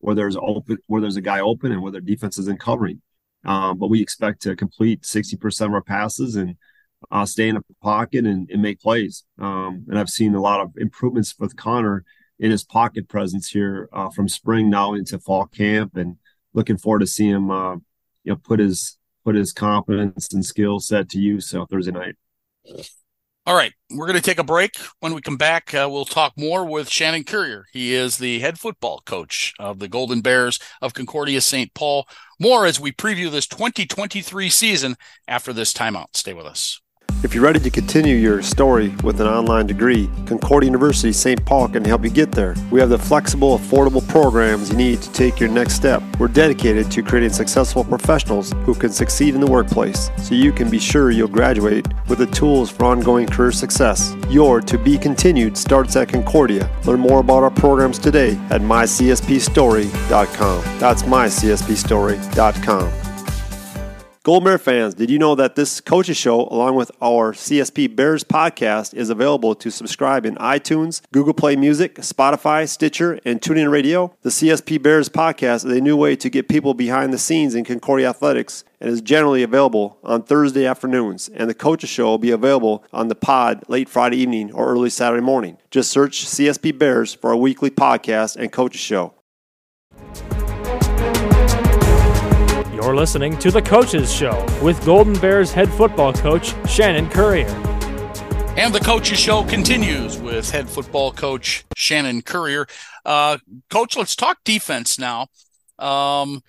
where 0.04 0.16
there's 0.16 0.36
open 0.36 0.78
where 0.88 1.02
there's 1.02 1.16
a 1.16 1.22
guy 1.22 1.40
open 1.40 1.72
and 1.72 1.82
where 1.82 1.92
their 1.92 2.02
defense 2.02 2.38
isn't 2.38 2.60
covering. 2.60 3.02
Um, 3.46 3.78
but 3.78 3.90
we 3.90 4.02
expect 4.02 4.42
to 4.44 4.56
complete 4.56 5.02
60% 5.04 5.66
of 5.66 5.74
our 5.74 5.82
passes 5.82 6.36
and 6.36 6.56
uh, 7.12 7.26
stay 7.26 7.50
in 7.50 7.56
the 7.56 7.64
pocket 7.82 8.26
and, 8.26 8.50
and 8.50 8.62
make 8.62 8.82
plays. 8.82 9.24
Um, 9.40 9.86
and 9.90 9.98
I've 9.98 10.10
seen 10.10 10.36
a 10.36 10.42
lot 10.42 10.60
of 10.60 10.72
improvements 10.78 11.36
with 11.40 11.56
Connor 11.56 12.04
in 12.40 12.52
his 12.52 12.64
pocket 12.64 13.08
presence 13.08 13.50
here 13.50 13.90
uh, 13.94 14.10
from 14.10 14.28
spring 14.28 14.70
now 14.70 14.94
into 14.94 15.20
fall 15.20 15.46
camp, 15.46 15.96
and 15.96 16.18
looking 16.54 16.78
forward 16.78 17.00
to 17.00 17.08
see 17.08 17.30
him, 17.30 17.50
uh, 17.50 17.76
you 17.76 18.32
know, 18.32 18.36
put 18.36 18.60
his 18.60 18.98
put 19.24 19.36
his 19.36 19.54
confidence 19.54 20.34
and 20.34 20.46
skill 20.46 20.80
set 20.80 21.10
to 21.10 21.20
use 21.20 21.50
so 21.50 21.66
Thursday 21.66 21.92
night. 21.92 22.16
All 23.46 23.56
right, 23.56 23.74
we're 23.92 24.08
going 24.08 24.16
to 24.16 24.22
take 24.22 24.40
a 24.40 24.44
break. 24.44 24.78
When 25.02 25.14
we 25.14 25.20
come 25.20 25.36
back, 25.36 25.74
uh, 25.74 25.90
we'll 25.92 26.06
talk 26.06 26.32
more 26.38 26.66
with 26.66 26.90
Shannon 26.90 27.26
Currier. 27.26 27.66
He 27.74 27.94
is 27.94 28.18
the 28.18 28.40
head 28.40 28.58
football 28.58 29.02
coach 29.06 29.54
of 29.60 29.80
the 29.80 29.90
Golden 29.90 30.22
Bears 30.22 30.60
of 30.82 30.94
Concordia 30.94 31.42
St. 31.42 31.74
Paul. 31.74 32.08
More 32.40 32.66
as 32.66 32.80
we 32.80 32.94
preview 32.94 33.30
this 33.30 33.46
2023 33.48 34.50
season 34.50 34.96
after 35.28 35.52
this 35.52 35.74
timeout. 35.74 36.16
Stay 36.16 36.34
with 36.34 36.46
us. 36.46 36.80
If 37.24 37.34
you're 37.34 37.44
ready 37.44 37.62
to 37.62 37.70
continue 37.70 38.18
your 38.18 38.42
story 38.42 38.90
with 39.02 39.22
an 39.22 39.28
online 39.28 39.66
degree, 39.66 40.10
Concordia 40.26 40.68
University 40.68 41.14
St. 41.14 41.46
Paul 41.46 41.70
can 41.70 41.86
help 41.86 42.04
you 42.04 42.10
get 42.10 42.34
there. 42.34 42.54
We 42.70 42.82
have 42.82 42.90
the 42.90 42.98
flexible, 42.98 43.58
affordable 43.58 44.06
programs 44.10 44.70
you 44.70 44.76
need 44.76 45.02
to 45.02 45.10
take 45.14 45.40
your 45.40 45.48
next 45.48 45.76
step. 45.76 46.04
We're 46.20 46.28
dedicated 46.28 46.92
to 46.92 47.02
creating 47.02 47.32
successful 47.32 47.86
professionals 47.86 48.52
who 48.66 48.76
can 48.76 48.92
succeed 48.92 49.36
in 49.36 49.40
the 49.40 49.48
workplace 49.48 50.12
so 50.18 50.36
you 50.36 50.52
can 50.52 50.70
be 50.70 50.80
sure 50.80 51.12
you'll 51.12 51.30
graduate 51.30 51.88
with 52.10 52.18
the 52.18 52.28
tools 52.28 52.70
for 52.70 52.84
ongoing 52.84 53.26
career 53.26 53.54
success. 53.54 54.14
Your 54.30 54.60
to 54.60 54.78
be 54.78 54.98
continued 54.98 55.58
starts 55.58 55.96
at 55.96 56.10
Concordia. 56.10 56.70
Learn 56.84 57.00
more 57.00 57.22
about 57.22 57.44
our 57.44 57.52
programs 57.52 58.00
today 58.00 58.32
at 58.50 58.60
mycspstory.com. 58.60 60.64
That's 60.78 61.04
mycspstory.com. 61.04 63.03
Golden 64.24 64.46
Bear 64.46 64.58
fans, 64.58 64.94
did 64.94 65.10
you 65.10 65.20
know 65.20 65.36
that 65.36 65.56
this 65.56 65.82
coaches 65.82 66.16
show, 66.16 66.48
along 66.48 66.78
with 66.78 66.90
our 67.02 67.34
CSP 67.34 67.94
Bears 67.94 68.24
podcast, 68.24 68.94
is 68.94 69.10
available 69.10 69.54
to 69.56 69.70
subscribe 69.70 70.26
in 70.26 70.36
iTunes, 70.36 71.02
Google 71.12 71.34
Play 71.34 71.58
Music, 71.58 71.96
Spotify, 71.96 72.66
Stitcher, 72.70 73.20
and 73.26 73.42
TuneIn 73.42 73.70
Radio? 73.70 74.16
The 74.22 74.30
CSP 74.30 74.82
Bears 74.82 75.10
podcast 75.10 75.66
is 75.66 75.78
a 75.78 75.82
new 75.82 75.98
way 75.98 76.16
to 76.16 76.30
get 76.30 76.48
people 76.48 76.74
behind 76.74 77.12
the 77.12 77.18
scenes 77.18 77.54
in 77.54 77.66
Concordia 77.66 78.12
athletics 78.12 78.64
and 78.80 78.90
is 78.90 79.02
generally 79.02 79.44
available 79.44 79.98
on 80.06 80.24
Thursday 80.24 80.66
afternoons. 80.66 81.28
And 81.28 81.50
the 81.50 81.54
coaches 81.54 81.90
show 81.90 82.06
will 82.06 82.18
be 82.18 82.32
available 82.32 82.86
on 82.94 83.10
the 83.10 83.16
pod 83.16 83.66
late 83.68 83.90
Friday 83.90 84.20
evening 84.20 84.54
or 84.54 84.70
early 84.70 84.90
Saturday 84.90 85.22
morning. 85.22 85.58
Just 85.70 85.92
search 85.92 86.26
CSP 86.26 86.80
Bears 86.80 87.14
for 87.14 87.34
a 87.34 87.38
weekly 87.38 87.70
podcast 87.70 88.38
and 88.38 88.54
coaches 88.54 88.80
show. 88.80 89.16
You're 92.84 92.98
listening 92.98 93.38
to 93.38 93.50
The 93.50 93.62
Coaches 93.62 94.12
Show 94.12 94.46
with 94.62 94.84
Golden 94.84 95.14
Bears 95.14 95.54
head 95.54 95.70
football 95.70 96.12
coach 96.12 96.54
Shannon 96.70 97.10
Currier. 97.10 97.48
And 98.58 98.76
The 98.76 98.82
Coaches 98.82 99.18
Show 99.18 99.46
continues 99.46 100.18
with 100.18 100.52
head 100.52 100.70
football 100.70 101.14
coach 101.14 101.64
Shannon 101.78 102.22
Currier. 102.22 102.68
Uh, 103.06 103.38
coach, 103.70 103.96
let's 103.96 104.18
talk 104.18 104.40
defense 104.44 105.00
now. 105.00 105.28
Um, 105.80 106.44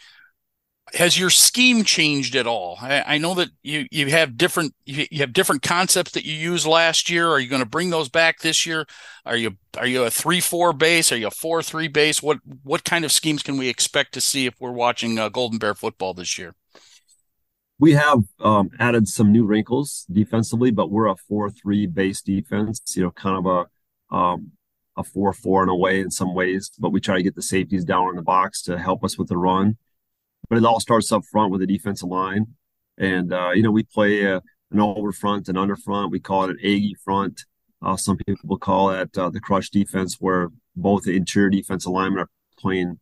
has 0.94 1.18
your 1.18 1.30
scheme 1.30 1.84
changed 1.84 2.36
at 2.36 2.46
all? 2.46 2.78
I, 2.80 3.14
I, 3.14 3.18
know 3.18 3.34
that 3.34 3.50
you 3.62 3.86
you 3.90 4.06
have 4.10 4.36
different 4.36 4.74
you 4.84 5.06
have 5.18 5.32
different 5.32 5.62
concepts 5.62 6.12
that 6.12 6.24
you 6.24 6.34
used 6.34 6.66
last 6.66 7.10
year. 7.10 7.28
Are 7.28 7.40
you 7.40 7.48
going 7.48 7.62
to 7.62 7.68
bring 7.68 7.90
those 7.90 8.08
back 8.08 8.40
this 8.40 8.64
year? 8.64 8.86
Are 9.26 9.36
you 9.36 9.56
are 9.76 9.86
you 9.86 10.04
a 10.04 10.10
three 10.10 10.40
four 10.40 10.72
base? 10.72 11.10
Are 11.10 11.16
you 11.16 11.26
a 11.26 11.32
four 11.32 11.62
three 11.62 11.88
base? 11.88 12.22
What 12.22 12.38
what 12.62 12.84
kind 12.84 13.04
of 13.04 13.12
schemes 13.12 13.42
can 13.42 13.56
we 13.56 13.68
expect 13.68 14.14
to 14.14 14.20
see 14.20 14.46
if 14.46 14.54
we're 14.60 14.72
watching 14.72 15.18
uh, 15.18 15.28
Golden 15.28 15.58
Bear 15.58 15.74
football 15.74 16.14
this 16.14 16.38
year? 16.38 16.54
We 17.78 17.92
have 17.92 18.22
um, 18.40 18.70
added 18.78 19.08
some 19.08 19.32
new 19.32 19.44
wrinkles 19.44 20.06
defensively, 20.10 20.70
but 20.70 20.90
we're 20.90 21.08
a 21.08 21.16
four 21.16 21.50
three 21.50 21.86
base 21.86 22.22
defense. 22.22 22.80
You 22.96 23.04
know, 23.04 23.10
kind 23.10 23.44
of 23.44 23.46
a 23.46 24.14
um, 24.14 24.52
a 24.96 25.02
four 25.02 25.32
four 25.32 25.64
in 25.64 25.68
a 25.68 25.76
way 25.76 26.00
in 26.00 26.10
some 26.10 26.34
ways, 26.34 26.70
but 26.78 26.90
we 26.90 27.00
try 27.00 27.16
to 27.16 27.22
get 27.22 27.34
the 27.34 27.42
safeties 27.42 27.84
down 27.84 28.10
in 28.10 28.16
the 28.16 28.22
box 28.22 28.62
to 28.62 28.78
help 28.78 29.02
us 29.02 29.18
with 29.18 29.28
the 29.28 29.36
run 29.36 29.76
but 30.48 30.58
it 30.58 30.64
all 30.64 30.80
starts 30.80 31.12
up 31.12 31.24
front 31.30 31.50
with 31.50 31.60
the 31.60 31.66
defensive 31.66 32.08
line. 32.08 32.46
And, 32.98 33.32
uh, 33.32 33.50
you 33.54 33.62
know, 33.62 33.70
we 33.70 33.82
play 33.82 34.26
uh, 34.26 34.40
an 34.70 34.80
over 34.80 35.12
front 35.12 35.48
and 35.48 35.58
under 35.58 35.76
front. 35.76 36.12
We 36.12 36.20
call 36.20 36.44
it 36.44 36.50
an 36.50 36.58
Aggie 36.60 36.96
front. 37.04 37.44
Uh, 37.82 37.96
some 37.96 38.16
people 38.16 38.56
call 38.58 38.90
it 38.90 39.16
uh, 39.18 39.30
the 39.30 39.40
crush 39.40 39.70
defense, 39.70 40.16
where 40.20 40.48
both 40.76 41.04
the 41.04 41.16
interior 41.16 41.50
defensive 41.50 41.92
linemen 41.92 42.20
are 42.20 42.30
playing, 42.58 42.98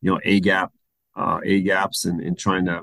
you 0.00 0.10
know, 0.10 0.20
A 0.24 0.40
gap, 0.40 0.72
uh, 1.16 1.40
A 1.44 1.62
gaps, 1.62 2.04
and, 2.04 2.20
and 2.20 2.38
trying 2.38 2.66
to, 2.66 2.82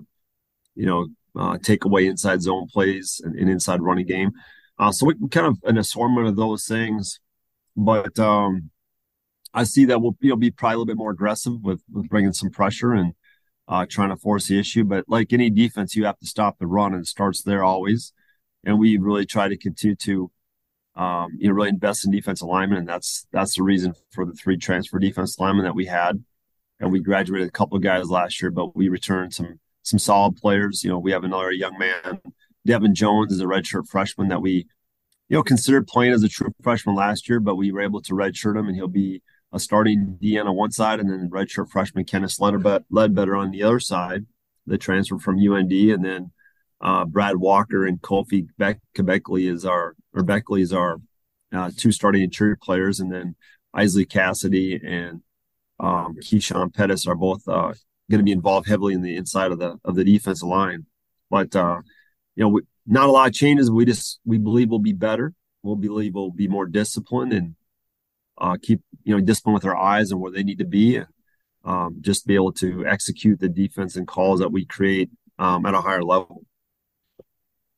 you 0.75 0.85
know, 0.85 1.07
uh, 1.35 1.57
take 1.57 1.85
away 1.85 2.07
inside 2.07 2.41
zone 2.41 2.67
plays 2.71 3.21
and, 3.23 3.35
and 3.35 3.49
inside 3.49 3.81
running 3.81 4.05
game. 4.05 4.31
so 4.91 5.05
we, 5.05 5.15
we 5.19 5.29
kind 5.29 5.47
of 5.47 5.57
an 5.63 5.77
assortment 5.77 6.27
of 6.27 6.35
those 6.35 6.65
things, 6.65 7.19
but 7.75 8.17
um, 8.19 8.69
I 9.53 9.63
see 9.63 9.85
that 9.85 10.01
we'll 10.01 10.15
you 10.21 10.29
know 10.29 10.35
be 10.35 10.51
probably 10.51 10.75
a 10.75 10.77
little 10.77 10.85
bit 10.85 10.97
more 10.97 11.11
aggressive 11.11 11.53
with, 11.61 11.81
with 11.91 12.09
bringing 12.09 12.33
some 12.33 12.49
pressure 12.49 12.93
and 12.93 13.13
uh, 13.67 13.85
trying 13.89 14.09
to 14.09 14.17
force 14.17 14.47
the 14.47 14.59
issue. 14.59 14.83
But 14.83 15.05
like 15.07 15.33
any 15.33 15.49
defense, 15.49 15.95
you 15.95 16.05
have 16.05 16.19
to 16.19 16.27
stop 16.27 16.59
the 16.59 16.67
run, 16.67 16.93
and 16.93 17.03
it 17.03 17.07
starts 17.07 17.41
there 17.41 17.63
always. 17.63 18.13
And 18.63 18.79
we 18.79 18.97
really 18.97 19.25
try 19.25 19.47
to 19.47 19.57
continue 19.57 19.95
to, 19.95 20.31
um, 20.95 21.37
you 21.39 21.47
know, 21.47 21.55
really 21.55 21.69
invest 21.69 22.05
in 22.05 22.11
defense 22.11 22.41
alignment, 22.41 22.79
and 22.79 22.89
that's 22.89 23.25
that's 23.31 23.55
the 23.55 23.63
reason 23.63 23.93
for 24.11 24.25
the 24.25 24.33
three 24.33 24.57
transfer 24.57 24.99
defense 24.99 25.39
linemen 25.39 25.65
that 25.65 25.75
we 25.75 25.85
had. 25.85 26.23
And 26.79 26.91
we 26.91 26.99
graduated 26.99 27.47
a 27.47 27.51
couple 27.51 27.77
of 27.77 27.83
guys 27.83 28.09
last 28.09 28.41
year, 28.41 28.51
but 28.51 28.75
we 28.75 28.89
returned 28.89 29.33
some 29.33 29.59
some 29.83 29.99
solid 29.99 30.35
players. 30.35 30.83
You 30.83 30.91
know, 30.91 30.99
we 30.99 31.11
have 31.11 31.23
another 31.23 31.51
young 31.51 31.77
man, 31.77 32.21
Devin 32.65 32.95
Jones, 32.95 33.31
is 33.31 33.41
a 33.41 33.45
redshirt 33.45 33.87
freshman 33.87 34.27
that 34.29 34.41
we, 34.41 34.67
you 35.29 35.37
know, 35.37 35.43
considered 35.43 35.87
playing 35.87 36.13
as 36.13 36.23
a 36.23 36.29
true 36.29 36.53
freshman 36.61 36.95
last 36.95 37.29
year, 37.29 37.39
but 37.39 37.55
we 37.55 37.71
were 37.71 37.81
able 37.81 38.01
to 38.01 38.13
redshirt 38.13 38.57
him, 38.57 38.67
and 38.67 38.75
he'll 38.75 38.87
be 38.87 39.21
a 39.53 39.59
starting 39.59 40.17
DN 40.21 40.45
on 40.45 40.55
one 40.55 40.71
side, 40.71 40.99
and 40.99 41.09
then 41.09 41.29
redshirt 41.29 41.69
freshman 41.69 42.05
Kenneth 42.05 42.39
Ledbetter 42.39 43.35
on 43.35 43.51
the 43.51 43.63
other 43.63 43.79
side. 43.79 44.25
The 44.67 44.77
transfer 44.77 45.17
from 45.17 45.39
UND, 45.39 45.71
and 45.71 46.05
then 46.05 46.31
uh, 46.79 47.05
Brad 47.05 47.37
Walker 47.37 47.85
and 47.85 48.01
Kofi 48.01 48.47
Beck- 48.57 48.81
Beckley 48.95 49.47
is 49.47 49.65
our 49.65 49.95
or 50.13 50.23
Beckley 50.23 50.61
is 50.61 50.71
our 50.71 51.01
uh, 51.51 51.71
two 51.75 51.91
starting 51.91 52.21
interior 52.21 52.57
players, 52.61 52.99
and 52.99 53.11
then 53.11 53.35
Isley 53.73 54.05
Cassidy 54.05 54.79
and 54.83 55.21
um, 55.79 56.15
Keyshawn 56.21 56.73
Pettis 56.73 57.07
are 57.07 57.15
both 57.15 57.47
uh, 57.47 57.73
going 58.09 58.19
to 58.19 58.23
be 58.23 58.31
involved 58.31 58.67
heavily 58.67 58.93
in 58.93 59.01
the 59.01 59.15
inside 59.15 59.51
of 59.51 59.59
the 59.59 59.77
of 59.83 59.95
the 59.95 60.03
defensive 60.03 60.47
line. 60.47 60.85
But 61.29 61.55
uh, 61.55 61.81
you 62.35 62.43
know, 62.43 62.49
we, 62.49 62.61
not 62.85 63.09
a 63.09 63.11
lot 63.11 63.27
of 63.27 63.33
changes. 63.33 63.71
We 63.71 63.85
just 63.85 64.19
we 64.25 64.37
believe 64.37 64.69
we'll 64.69 64.79
be 64.79 64.93
better. 64.93 65.33
We'll 65.63 65.75
believe 65.75 66.13
we'll 66.13 66.31
be 66.31 66.47
more 66.47 66.65
disciplined 66.65 67.33
and 67.33 67.55
uh, 68.41 68.57
keep 68.61 68.81
you 69.03 69.15
know 69.15 69.21
discipline 69.21 69.53
with 69.53 69.65
our 69.65 69.77
eyes 69.77 70.11
and 70.11 70.19
where 70.19 70.31
they 70.31 70.43
need 70.43 70.57
to 70.57 70.65
be, 70.65 70.97
and 70.97 71.07
um, 71.63 71.97
just 72.01 72.25
be 72.25 72.35
able 72.35 72.51
to 72.51 72.85
execute 72.85 73.39
the 73.39 73.47
defense 73.47 73.95
and 73.95 74.07
calls 74.07 74.39
that 74.39 74.51
we 74.51 74.65
create 74.65 75.09
um, 75.39 75.65
at 75.65 75.75
a 75.75 75.81
higher 75.81 76.03
level. 76.03 76.43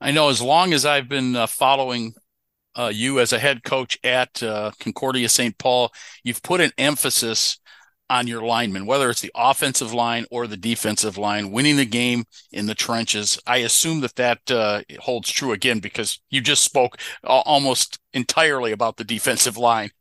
I 0.02 0.12
know 0.12 0.30
as 0.30 0.42
long 0.42 0.74
as 0.74 0.86
I've 0.86 1.10
been 1.10 1.36
uh, 1.36 1.48
following 1.48 2.14
uh, 2.76 2.92
you 2.94 3.20
as 3.20 3.34
a 3.34 3.40
head 3.40 3.64
coach 3.64 3.98
at 4.04 4.42
uh, 4.42 4.72
Concordia 4.80 5.30
St. 5.30 5.58
Paul, 5.58 5.92
you've 6.24 6.42
put 6.42 6.62
an 6.62 6.72
emphasis 6.78 7.60
on 8.10 8.28
your 8.28 8.42
linemen, 8.42 8.86
whether 8.86 9.10
it's 9.10 9.22
the 9.22 9.32
offensive 9.34 9.94
line 9.94 10.26
or 10.30 10.46
the 10.46 10.58
defensive 10.58 11.18
line, 11.18 11.52
winning 11.52 11.78
the 11.78 11.86
game 11.86 12.26
in 12.52 12.68
the 12.68 12.76
trenches. 12.76 13.40
I 13.48 13.58
assume 13.58 14.02
that 14.02 14.16
that 14.16 14.52
uh, 14.52 14.82
holds 15.00 15.32
true 15.32 15.52
again 15.52 15.80
because 15.80 16.20
you 16.30 16.42
just 16.42 16.64
spoke 16.64 16.98
almost 17.24 18.00
entirely 18.14 18.72
about 18.72 18.98
the 18.98 19.04
defensive 19.04 19.58
line. 19.58 19.92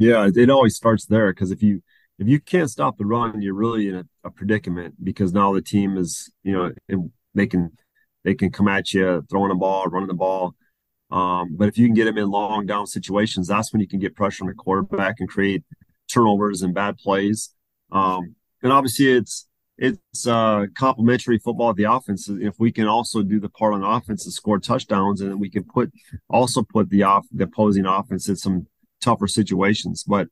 Yeah, 0.00 0.30
it 0.34 0.48
always 0.48 0.76
starts 0.76 1.04
there 1.04 1.30
because 1.30 1.50
if 1.50 1.62
you 1.62 1.82
if 2.18 2.26
you 2.26 2.40
can't 2.40 2.70
stop 2.70 2.96
the 2.96 3.04
run, 3.04 3.42
you're 3.42 3.52
really 3.52 3.86
in 3.86 3.96
a, 3.96 4.04
a 4.24 4.30
predicament 4.30 4.94
because 5.04 5.34
now 5.34 5.52
the 5.52 5.60
team 5.60 5.98
is 5.98 6.32
you 6.42 6.54
know 6.54 6.72
they 7.34 7.46
can 7.46 7.72
they 8.24 8.34
can 8.34 8.50
come 8.50 8.66
at 8.66 8.94
you 8.94 9.22
throwing 9.28 9.50
the 9.50 9.54
ball, 9.54 9.84
running 9.88 10.08
the 10.08 10.14
ball. 10.14 10.54
Um, 11.10 11.54
but 11.54 11.68
if 11.68 11.76
you 11.76 11.86
can 11.86 11.92
get 11.92 12.06
them 12.06 12.16
in 12.16 12.30
long 12.30 12.64
down 12.64 12.86
situations, 12.86 13.48
that's 13.48 13.74
when 13.74 13.80
you 13.80 13.86
can 13.86 13.98
get 13.98 14.16
pressure 14.16 14.42
on 14.42 14.48
the 14.48 14.54
quarterback 14.54 15.16
and 15.20 15.28
create 15.28 15.64
turnovers 16.10 16.62
and 16.62 16.72
bad 16.72 16.96
plays. 16.96 17.50
Um, 17.92 18.36
and 18.62 18.72
obviously, 18.72 19.12
it's 19.12 19.48
it's 19.76 20.26
uh, 20.26 20.64
complementary 20.78 21.38
football 21.38 21.74
the 21.74 21.92
offense. 21.92 22.26
If 22.26 22.54
we 22.58 22.72
can 22.72 22.86
also 22.86 23.22
do 23.22 23.38
the 23.38 23.50
part 23.50 23.74
on 23.74 23.84
offense 23.84 24.24
and 24.24 24.32
score 24.32 24.60
touchdowns, 24.60 25.20
and 25.20 25.30
then 25.30 25.38
we 25.38 25.50
can 25.50 25.64
put 25.64 25.92
also 26.30 26.62
put 26.62 26.88
the 26.88 27.02
off 27.02 27.26
the 27.30 27.44
opposing 27.44 27.84
offense 27.84 28.30
in 28.30 28.36
some 28.36 28.66
tougher 29.00 29.26
situations. 29.26 30.04
But 30.04 30.28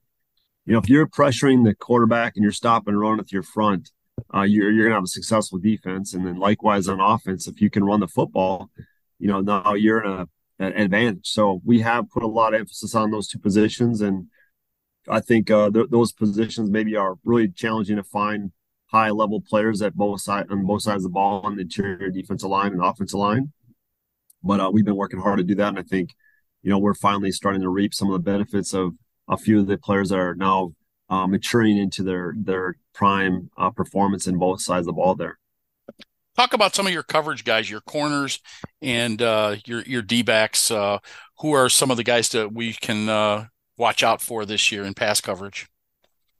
you 0.66 0.72
know, 0.72 0.78
if 0.78 0.88
you're 0.88 1.06
pressuring 1.06 1.64
the 1.64 1.74
quarterback 1.74 2.34
and 2.36 2.42
you're 2.42 2.52
stopping 2.52 2.92
and 2.92 3.00
running 3.00 3.18
with 3.18 3.32
your 3.32 3.42
front, 3.42 3.90
uh, 4.34 4.42
you're 4.42 4.70
you're 4.70 4.84
gonna 4.84 4.96
have 4.96 5.04
a 5.04 5.08
successful 5.08 5.58
defense. 5.58 6.14
And 6.14 6.26
then 6.26 6.36
likewise 6.36 6.88
on 6.88 7.00
offense, 7.00 7.46
if 7.46 7.60
you 7.60 7.70
can 7.70 7.84
run 7.84 8.00
the 8.00 8.08
football, 8.08 8.70
you 9.18 9.28
know, 9.28 9.40
now 9.40 9.74
you're 9.74 10.02
in 10.02 10.10
a 10.10 10.28
an 10.58 10.72
advantage. 10.74 11.28
So 11.28 11.60
we 11.64 11.80
have 11.80 12.10
put 12.10 12.22
a 12.22 12.28
lot 12.28 12.54
of 12.54 12.60
emphasis 12.60 12.94
on 12.94 13.10
those 13.10 13.28
two 13.28 13.38
positions, 13.38 14.00
and 14.00 14.26
I 15.08 15.20
think 15.20 15.50
uh, 15.50 15.70
th- 15.70 15.90
those 15.90 16.12
positions 16.12 16.70
maybe 16.70 16.96
are 16.96 17.14
really 17.24 17.48
challenging 17.48 17.96
to 17.96 18.02
find 18.02 18.52
high 18.86 19.10
level 19.10 19.40
players 19.40 19.82
at 19.82 19.94
both 19.94 20.20
sides 20.20 20.48
on 20.50 20.66
both 20.66 20.82
sides 20.82 21.04
of 21.04 21.10
the 21.10 21.14
ball 21.14 21.42
on 21.42 21.56
the 21.56 21.62
interior 21.62 22.10
defensive 22.10 22.50
line 22.50 22.72
and 22.72 22.82
offensive 22.82 23.18
line. 23.18 23.52
But 24.42 24.60
uh, 24.60 24.70
we've 24.72 24.84
been 24.84 24.96
working 24.96 25.20
hard 25.20 25.38
to 25.38 25.44
do 25.44 25.54
that, 25.56 25.68
and 25.68 25.78
I 25.78 25.82
think 25.82 26.14
you 26.62 26.70
know, 26.70 26.78
we're 26.78 26.94
finally 26.94 27.32
starting 27.32 27.62
to 27.62 27.68
reap 27.68 27.94
some 27.94 28.08
of 28.08 28.12
the 28.12 28.30
benefits 28.30 28.74
of 28.74 28.94
a 29.28 29.36
few 29.36 29.60
of 29.60 29.66
the 29.66 29.78
players 29.78 30.08
that 30.08 30.18
are 30.18 30.34
now 30.34 30.72
uh, 31.10 31.26
maturing 31.26 31.78
into 31.78 32.02
their 32.02 32.34
their 32.36 32.76
prime 32.94 33.50
uh, 33.56 33.70
performance 33.70 34.26
in 34.26 34.38
both 34.38 34.60
sides 34.60 34.82
of 34.82 34.86
the 34.86 34.92
ball 34.92 35.14
there. 35.14 35.38
Talk 36.36 36.52
about 36.52 36.74
some 36.74 36.86
of 36.86 36.92
your 36.92 37.02
coverage 37.02 37.44
guys, 37.44 37.70
your 37.70 37.80
corners 37.80 38.40
and 38.82 39.20
uh, 39.22 39.56
your 39.64 39.82
your 39.82 40.02
D 40.02 40.22
backs. 40.22 40.70
Uh, 40.70 40.98
who 41.38 41.52
are 41.52 41.68
some 41.68 41.90
of 41.90 41.96
the 41.96 42.04
guys 42.04 42.28
that 42.30 42.52
we 42.52 42.72
can 42.72 43.08
uh, 43.08 43.46
watch 43.76 44.02
out 44.02 44.20
for 44.20 44.44
this 44.44 44.72
year 44.72 44.84
in 44.84 44.94
pass 44.94 45.20
coverage? 45.20 45.68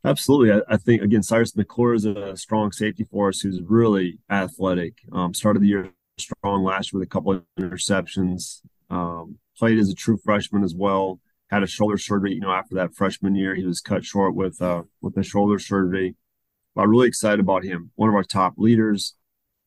Absolutely, 0.05 0.53
I, 0.53 0.75
I, 0.75 0.77
think 0.77 1.03
again 1.03 1.23
Cyrus 1.23 1.57
McClure 1.57 1.95
is 1.95 2.05
a 2.05 2.37
strong 2.37 2.71
safety 2.71 3.07
for 3.11 3.29
us, 3.29 3.41
who's 3.41 3.61
really 3.61 4.19
athletic. 4.31 4.95
Um, 5.13 5.35
started 5.35 5.63
the 5.63 5.69
year 5.69 5.91
strong 6.19 6.63
last 6.63 6.93
year 6.93 7.01
with 7.01 7.09
a 7.09 7.11
couple 7.11 7.33
of 7.33 7.43
interceptions. 7.59 8.61
Um, 8.91 9.39
played 9.59 9.79
as 9.79 9.91
a 9.91 9.95
true 9.95 10.19
freshman 10.25 10.63
as 10.63 10.75
well. 10.75 11.21
Had 11.51 11.63
a 11.63 11.67
shoulder 11.67 11.97
surgery, 11.97 12.35
you 12.35 12.41
know, 12.41 12.53
after 12.53 12.75
that 12.75 12.95
freshman 12.95 13.35
year, 13.35 13.55
he 13.55 13.65
was 13.65 13.81
cut 13.81 14.05
short 14.05 14.35
with 14.35 14.61
uh, 14.61 14.83
with 15.01 15.15
the 15.15 15.23
shoulder 15.23 15.59
surgery. 15.59 16.15
But 16.75 16.83
I'm 16.83 16.91
really 16.91 17.09
excited 17.09 17.41
about 17.41 17.65
him. 17.65 17.91
One 17.95 18.09
of 18.09 18.15
our 18.15 18.23
top 18.23 18.55
leaders, 18.59 19.15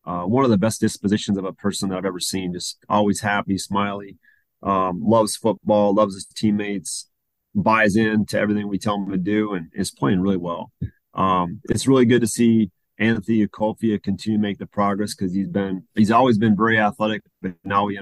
uh, 0.06 0.24
one 0.24 0.44
of 0.44 0.52
the 0.52 0.58
best 0.58 0.80
dispositions 0.80 1.38
of 1.38 1.46
a 1.46 1.54
person 1.54 1.90
that 1.90 1.98
I've 1.98 2.06
ever 2.06 2.20
seen. 2.20 2.54
Just 2.54 2.78
always 2.88 3.22
happy, 3.22 3.58
smiley, 3.58 4.18
um, 4.62 5.02
loves 5.04 5.36
football, 5.36 5.96
loves 5.96 6.14
his 6.14 6.26
teammates, 6.26 7.10
buys 7.56 7.96
in 7.96 8.26
to 8.28 8.40
everything 8.40 8.68
we 8.68 8.78
tell 8.78 8.96
him 8.96 9.12
to 9.12 9.18
do, 9.18 9.54
and 9.54 9.70
is 9.74 9.90
playing 9.92 10.22
really 10.22 10.38
well. 10.38 10.72
Um, 11.16 11.62
it's 11.70 11.88
really 11.88 12.06
good 12.06 12.22
to 12.22 12.28
see 12.28 12.70
Anthony 13.00 13.46
Okofia 13.46 14.02
continue 14.02 14.38
to 14.38 14.42
make 14.42 14.60
the 14.60 14.68
progress 14.68 15.16
because 15.16 15.34
he's 15.34 15.50
been 15.50 15.84
he's 15.96 16.12
always 16.12 16.38
been 16.38 16.56
very 16.56 16.80
athletic, 16.80 17.24
but 17.42 17.54
now 17.66 17.88
he 17.88 17.98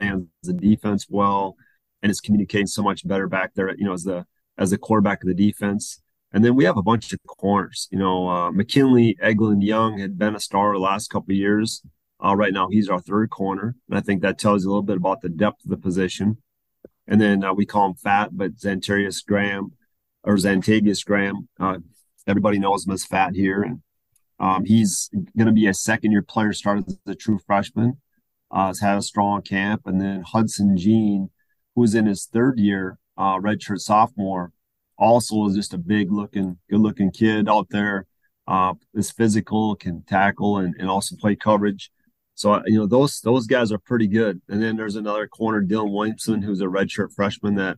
understands 0.00 0.28
the 0.42 0.52
defense 0.52 1.06
well 1.08 1.56
and 2.02 2.10
is 2.10 2.20
communicating 2.20 2.66
so 2.66 2.82
much 2.82 3.06
better 3.06 3.28
back 3.28 3.54
there, 3.54 3.74
you 3.76 3.84
know, 3.84 3.92
as 3.92 4.04
the 4.04 4.26
as 4.56 4.70
the 4.70 4.78
quarterback 4.78 5.22
of 5.22 5.28
the 5.28 5.34
defense. 5.34 6.00
And 6.32 6.44
then 6.44 6.54
we 6.56 6.64
have 6.64 6.76
a 6.76 6.82
bunch 6.82 7.12
of 7.12 7.20
corners. 7.26 7.88
You 7.90 7.98
know, 7.98 8.28
uh, 8.28 8.50
McKinley 8.50 9.16
Eglin 9.22 9.62
Young 9.62 9.98
had 9.98 10.18
been 10.18 10.34
a 10.34 10.40
star 10.40 10.72
the 10.72 10.78
last 10.78 11.10
couple 11.10 11.34
years. 11.34 11.82
Uh, 12.24 12.34
right 12.34 12.52
now, 12.52 12.68
he's 12.68 12.88
our 12.88 13.00
third 13.00 13.30
corner, 13.30 13.76
and 13.88 13.98
I 13.98 14.00
think 14.00 14.22
that 14.22 14.38
tells 14.38 14.64
you 14.64 14.68
a 14.68 14.70
little 14.70 14.82
bit 14.82 14.96
about 14.96 15.20
the 15.20 15.28
depth 15.28 15.64
of 15.64 15.70
the 15.70 15.76
position. 15.76 16.38
And 17.06 17.20
then 17.20 17.44
uh, 17.44 17.52
we 17.52 17.66
call 17.66 17.86
him 17.86 17.94
Fat, 17.94 18.30
but 18.32 18.56
Xantarius 18.56 19.24
Graham 19.24 19.72
or 20.22 20.36
Xantavius 20.36 21.04
Graham. 21.04 21.48
Uh, 21.60 21.78
everybody 22.26 22.58
knows 22.58 22.86
him 22.86 22.92
as 22.92 23.04
Fat 23.04 23.34
here, 23.34 23.62
and 23.62 23.82
um, 24.38 24.64
he's 24.64 25.10
going 25.36 25.46
to 25.46 25.52
be 25.52 25.66
a 25.66 25.74
second 25.74 26.12
year 26.12 26.22
player, 26.22 26.52
started 26.52 26.88
as 26.88 26.98
a 27.06 27.14
true 27.14 27.38
freshman, 27.46 27.98
uh, 28.54 28.68
has 28.68 28.80
had 28.80 28.98
a 28.98 29.02
strong 29.02 29.42
camp. 29.42 29.82
And 29.84 30.00
then 30.00 30.22
Hudson 30.22 30.76
Jean, 30.78 31.30
who's 31.74 31.94
in 31.94 32.06
his 32.06 32.26
third 32.26 32.58
year, 32.58 32.98
uh, 33.18 33.36
redshirt 33.38 33.80
sophomore, 33.80 34.52
also 34.96 35.46
is 35.48 35.56
just 35.56 35.74
a 35.74 35.78
big 35.78 36.12
looking, 36.12 36.58
good 36.70 36.80
looking 36.80 37.10
kid 37.10 37.48
out 37.48 37.68
there. 37.70 38.06
uh, 38.46 38.74
is 38.94 39.10
physical, 39.10 39.76
can 39.76 40.02
tackle, 40.02 40.58
and, 40.58 40.74
and 40.78 40.88
also 40.88 41.16
play 41.16 41.36
coverage. 41.36 41.90
So 42.34 42.60
you 42.66 42.78
know 42.78 42.86
those 42.86 43.20
those 43.20 43.46
guys 43.46 43.70
are 43.72 43.78
pretty 43.78 44.08
good. 44.08 44.40
And 44.48 44.62
then 44.62 44.76
there's 44.76 44.96
another 44.96 45.26
corner, 45.26 45.62
Dylan 45.62 45.92
Williamson, 45.92 46.42
who's 46.42 46.60
a 46.60 46.66
redshirt 46.66 47.12
freshman 47.14 47.54
that 47.56 47.76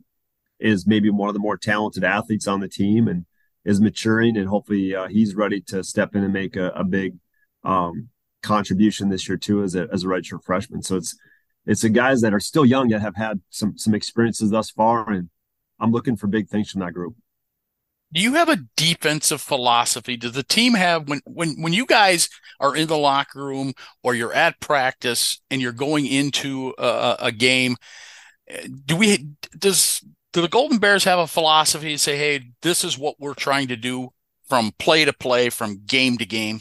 is 0.58 0.86
maybe 0.86 1.10
one 1.10 1.28
of 1.28 1.34
the 1.34 1.40
more 1.40 1.58
talented 1.58 2.04
athletes 2.04 2.46
on 2.48 2.60
the 2.60 2.68
team 2.68 3.08
and 3.08 3.26
is 3.64 3.80
maturing, 3.80 4.36
and 4.36 4.48
hopefully 4.48 4.94
uh, 4.94 5.08
he's 5.08 5.34
ready 5.34 5.60
to 5.60 5.84
step 5.84 6.14
in 6.14 6.24
and 6.24 6.32
make 6.32 6.56
a, 6.56 6.68
a 6.70 6.84
big 6.84 7.14
um, 7.64 8.08
contribution 8.46 9.08
this 9.08 9.28
year 9.28 9.36
too 9.36 9.62
as 9.62 9.74
a 9.74 9.88
as 9.92 10.04
a 10.04 10.06
redshirt 10.06 10.44
freshman. 10.44 10.82
So 10.82 10.96
it's 10.96 11.16
it's 11.66 11.82
the 11.82 11.90
guys 11.90 12.20
that 12.20 12.32
are 12.32 12.40
still 12.40 12.64
young 12.64 12.88
that 12.88 13.00
have 13.00 13.16
had 13.16 13.40
some 13.50 13.76
some 13.76 13.94
experiences 13.94 14.50
thus 14.50 14.70
far, 14.70 15.10
and 15.10 15.28
I'm 15.80 15.92
looking 15.92 16.16
for 16.16 16.28
big 16.28 16.48
things 16.48 16.70
from 16.70 16.80
that 16.80 16.94
group. 16.94 17.14
Do 18.12 18.20
you 18.20 18.34
have 18.34 18.48
a 18.48 18.58
defensive 18.76 19.40
philosophy? 19.40 20.16
Does 20.16 20.32
the 20.32 20.44
team 20.44 20.74
have 20.74 21.08
when 21.08 21.20
when 21.24 21.60
when 21.60 21.72
you 21.72 21.86
guys 21.86 22.28
are 22.60 22.76
in 22.76 22.86
the 22.86 22.96
locker 22.96 23.44
room 23.44 23.74
or 24.02 24.14
you're 24.14 24.32
at 24.32 24.60
practice 24.60 25.40
and 25.50 25.60
you're 25.60 25.72
going 25.72 26.06
into 26.06 26.72
a, 26.78 27.16
a 27.18 27.32
game? 27.32 27.76
Do 28.84 28.96
we 28.96 29.30
does 29.58 30.00
do 30.32 30.40
the 30.40 30.48
Golden 30.48 30.78
Bears 30.78 31.04
have 31.04 31.18
a 31.18 31.26
philosophy 31.26 31.92
to 31.92 31.98
say, 31.98 32.16
hey, 32.16 32.52
this 32.62 32.84
is 32.84 32.96
what 32.96 33.16
we're 33.18 33.34
trying 33.34 33.68
to 33.68 33.76
do 33.76 34.10
from 34.48 34.70
play 34.78 35.04
to 35.04 35.12
play, 35.12 35.50
from 35.50 35.84
game 35.84 36.16
to 36.18 36.26
game? 36.26 36.60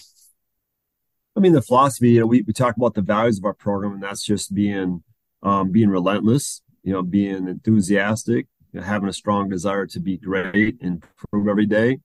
I 1.35 1.41
mean, 1.41 1.51
the 1.51 1.61
philosophy, 1.61 2.11
you 2.11 2.21
know, 2.21 2.27
we, 2.27 2.43
we 2.43 2.53
talk 2.53 2.77
about 2.77 2.93
the 2.93 3.01
values 3.01 3.37
of 3.37 3.45
our 3.45 3.53
program, 3.53 3.93
and 3.93 4.03
that's 4.03 4.23
just 4.23 4.53
being 4.53 5.03
um, 5.43 5.71
being 5.71 5.89
relentless, 5.89 6.61
you 6.83 6.93
know, 6.93 7.03
being 7.03 7.47
enthusiastic, 7.47 8.47
you 8.71 8.79
know, 8.79 8.85
having 8.85 9.09
a 9.09 9.13
strong 9.13 9.49
desire 9.49 9.85
to 9.87 9.99
be 9.99 10.17
great 10.17 10.81
and 10.81 11.03
improve 11.23 11.47
every 11.47 11.65
day, 11.65 11.99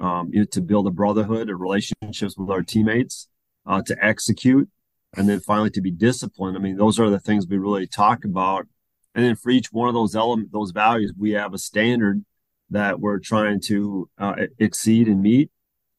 um, 0.00 0.30
you 0.32 0.40
know, 0.40 0.46
to 0.46 0.62
build 0.62 0.86
a 0.86 0.90
brotherhood 0.90 1.50
of 1.50 1.60
relationships 1.60 2.36
with 2.38 2.48
our 2.48 2.62
teammates, 2.62 3.28
uh, 3.66 3.82
to 3.82 3.96
execute, 4.02 4.68
and 5.16 5.28
then 5.28 5.40
finally 5.40 5.70
to 5.70 5.80
be 5.80 5.90
disciplined. 5.90 6.56
I 6.56 6.60
mean, 6.60 6.76
those 6.76 6.98
are 7.00 7.10
the 7.10 7.20
things 7.20 7.46
we 7.46 7.58
really 7.58 7.86
talk 7.86 8.24
about. 8.24 8.66
And 9.14 9.24
then 9.24 9.34
for 9.34 9.50
each 9.50 9.72
one 9.72 9.88
of 9.88 9.94
those 9.94 10.14
elements, 10.14 10.52
those 10.52 10.70
values, 10.70 11.12
we 11.18 11.32
have 11.32 11.54
a 11.54 11.58
standard 11.58 12.24
that 12.70 13.00
we're 13.00 13.18
trying 13.18 13.60
to 13.62 14.08
uh, 14.18 14.34
exceed 14.58 15.08
and 15.08 15.22
meet. 15.22 15.50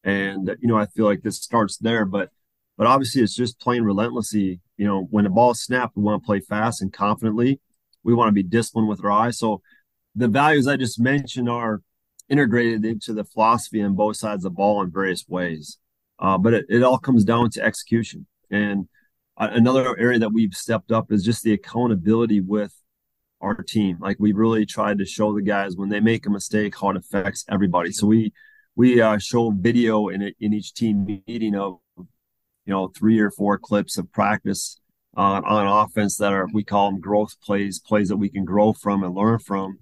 And 0.03 0.56
you 0.62 0.67
know, 0.67 0.77
I 0.77 0.86
feel 0.86 1.06
like 1.06 1.22
this 1.22 1.38
starts 1.38 1.77
there, 1.77 2.06
but 2.06 2.29
but 2.77 2.88
obviously 2.88 3.22
it's 3.22 3.36
just 3.36 3.60
playing 3.60 3.84
relentlessly. 3.84 4.60
You 4.77 4.88
know, 4.88 5.07
when 5.10 5.24
the 5.24 5.29
ball 5.29 5.53
snapped, 5.53 5.98
we 5.98 6.03
want 6.03 6.22
to 6.22 6.25
play 6.25 6.39
fast 6.39 6.81
and 6.81 6.93
confidently. 6.93 7.60
We 8.03 8.13
want 8.13 8.29
to 8.29 8.34
be 8.34 8.43
disciplined 8.43 8.88
with 8.88 9.03
our 9.03 9.12
eyes. 9.12 9.39
So 9.39 9.62
the 10.15 10.27
values 10.27 10.67
I 10.67 10.77
just 10.77 11.00
mentioned 11.00 11.50
are 11.50 11.81
integrated 12.29 12.86
into 12.86 13.13
the 13.13 13.24
philosophy 13.24 13.81
on 13.81 13.96
both 13.96 14.17
sides 14.17 14.46
of 14.46 14.51
the 14.51 14.55
ball 14.55 14.81
in 14.81 14.91
various 14.91 15.25
ways. 15.27 15.77
Uh, 16.19 16.38
but 16.38 16.53
it, 16.53 16.65
it 16.69 16.84
all 16.84 16.98
comes 16.98 17.24
down 17.24 17.50
to 17.51 17.63
execution. 17.63 18.27
And 18.50 18.88
another 19.38 19.98
area 19.98 20.19
that 20.19 20.34
we've 20.34 20.53
stepped 20.53 20.91
up 20.91 21.12
is 21.12 21.24
just 21.24 21.43
the 21.43 21.53
accountability 21.53 22.41
with 22.41 22.74
our 23.41 23.55
team. 23.55 23.98
Like 24.00 24.17
we 24.19 24.31
really 24.31 24.65
tried 24.65 24.98
to 25.00 25.05
show 25.05 25.34
the 25.34 25.41
guys 25.41 25.75
when 25.75 25.89
they 25.89 26.00
make 26.00 26.25
a 26.25 26.29
mistake 26.29 26.75
how 26.79 26.89
it 26.89 26.98
affects 26.98 27.46
everybody. 27.50 27.91
So 27.91 28.07
we 28.07 28.34
we 28.75 29.01
uh, 29.01 29.17
show 29.17 29.51
video 29.51 30.07
in 30.10 30.34
in 30.39 30.53
each 30.53 30.74
team 30.74 31.22
meeting 31.27 31.55
of 31.55 31.79
you 32.67 32.74
know 32.74 32.89
three 32.89 33.19
or 33.19 33.31
four 33.31 33.57
clips 33.57 33.97
of 33.97 34.12
practice 34.12 34.79
uh, 35.17 35.41
on 35.43 35.65
offense 35.65 36.17
that 36.17 36.31
are 36.31 36.47
we 36.53 36.63
call 36.63 36.91
them 36.91 37.00
growth 37.00 37.41
plays, 37.41 37.79
plays 37.79 38.09
that 38.09 38.17
we 38.17 38.29
can 38.29 38.45
grow 38.45 38.71
from 38.74 39.03
and 39.03 39.15
learn 39.15 39.39
from 39.39 39.79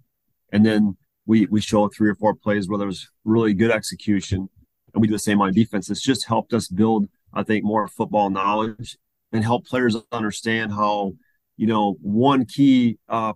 and 0.56 0.66
then 0.66 0.96
we 1.26 1.48
we 1.48 1.62
show 1.62 1.88
three 1.88 2.10
or 2.10 2.16
four 2.16 2.36
plays 2.36 2.68
where 2.68 2.80
there's 2.80 3.10
really 3.24 3.54
good 3.54 3.72
execution, 3.72 4.50
and 4.94 5.02
we 5.02 5.08
do 5.08 5.14
the 5.14 5.20
same 5.20 5.42
on 5.42 5.54
defense. 5.54 5.90
It's 5.90 6.02
just 6.02 6.28
helped 6.28 6.54
us 6.54 6.68
build, 6.68 7.08
I 7.34 7.44
think, 7.44 7.64
more 7.64 7.88
football 7.88 8.30
knowledge 8.30 8.98
and 9.32 9.44
help 9.44 9.66
players 9.66 9.98
understand 10.12 10.72
how, 10.72 11.14
you 11.58 11.68
know, 11.68 11.98
one 12.02 12.46
key, 12.46 13.00
uh, 13.10 13.34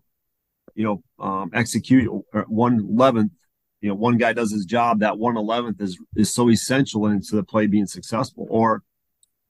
you 0.75 0.83
know, 0.85 1.03
um, 1.19 1.49
execute 1.53 2.09
one 2.47 2.79
eleventh. 2.79 3.33
You 3.81 3.89
know, 3.89 3.95
one 3.95 4.17
guy 4.17 4.33
does 4.33 4.51
his 4.51 4.65
job. 4.65 4.99
That 4.99 5.17
one 5.17 5.37
eleventh 5.37 5.81
is 5.81 5.97
is 6.15 6.33
so 6.33 6.49
essential 6.49 7.07
into 7.07 7.35
the 7.35 7.43
play 7.43 7.67
being 7.67 7.87
successful. 7.87 8.45
Or 8.49 8.83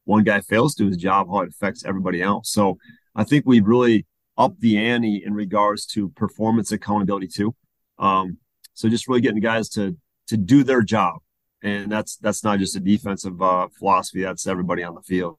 one 0.10 0.24
guy 0.24 0.42
fails 0.42 0.74
to 0.74 0.84
do 0.84 0.88
his 0.88 0.98
job, 0.98 1.28
how 1.28 1.42
it 1.42 1.50
affects 1.50 1.86
everybody 1.86 2.22
else. 2.22 2.50
So 2.50 2.80
I 3.16 3.24
think 3.24 3.46
we've 3.46 3.66
really 3.66 4.08
up 4.40 4.58
the 4.60 4.78
ante 4.78 5.24
in 5.24 5.34
regards 5.36 5.86
to 5.86 6.10
performance 6.10 6.72
accountability 6.72 7.28
too. 7.28 7.54
Um, 8.00 8.38
so 8.74 8.90
just 8.90 9.08
really 9.08 9.22
getting 9.22 9.40
guys 9.40 9.70
to 9.70 9.96
to 10.28 10.38
do 10.38 10.64
their 10.64 10.82
job, 10.82 11.20
and 11.62 11.92
that's 11.92 12.18
that's 12.18 12.44
not 12.44 12.58
just 12.58 12.76
a 12.76 12.80
defensive 12.80 13.40
uh, 13.42 13.68
philosophy. 13.78 14.24
That's 14.24 14.48
everybody 14.48 14.82
on 14.84 14.96
the 14.96 15.02
field, 15.02 15.38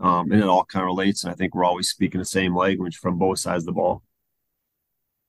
um, 0.00 0.32
and 0.32 0.40
it 0.40 0.48
all 0.48 0.64
kind 0.64 0.84
of 0.84 0.86
relates. 0.86 1.24
And 1.24 1.32
I 1.32 1.36
think 1.36 1.54
we're 1.54 1.64
always 1.64 1.88
speaking 1.90 2.18
the 2.18 2.24
same 2.24 2.56
language 2.56 2.96
from 2.96 3.18
both 3.18 3.40
sides 3.40 3.64
of 3.64 3.66
the 3.66 3.72
ball. 3.72 4.02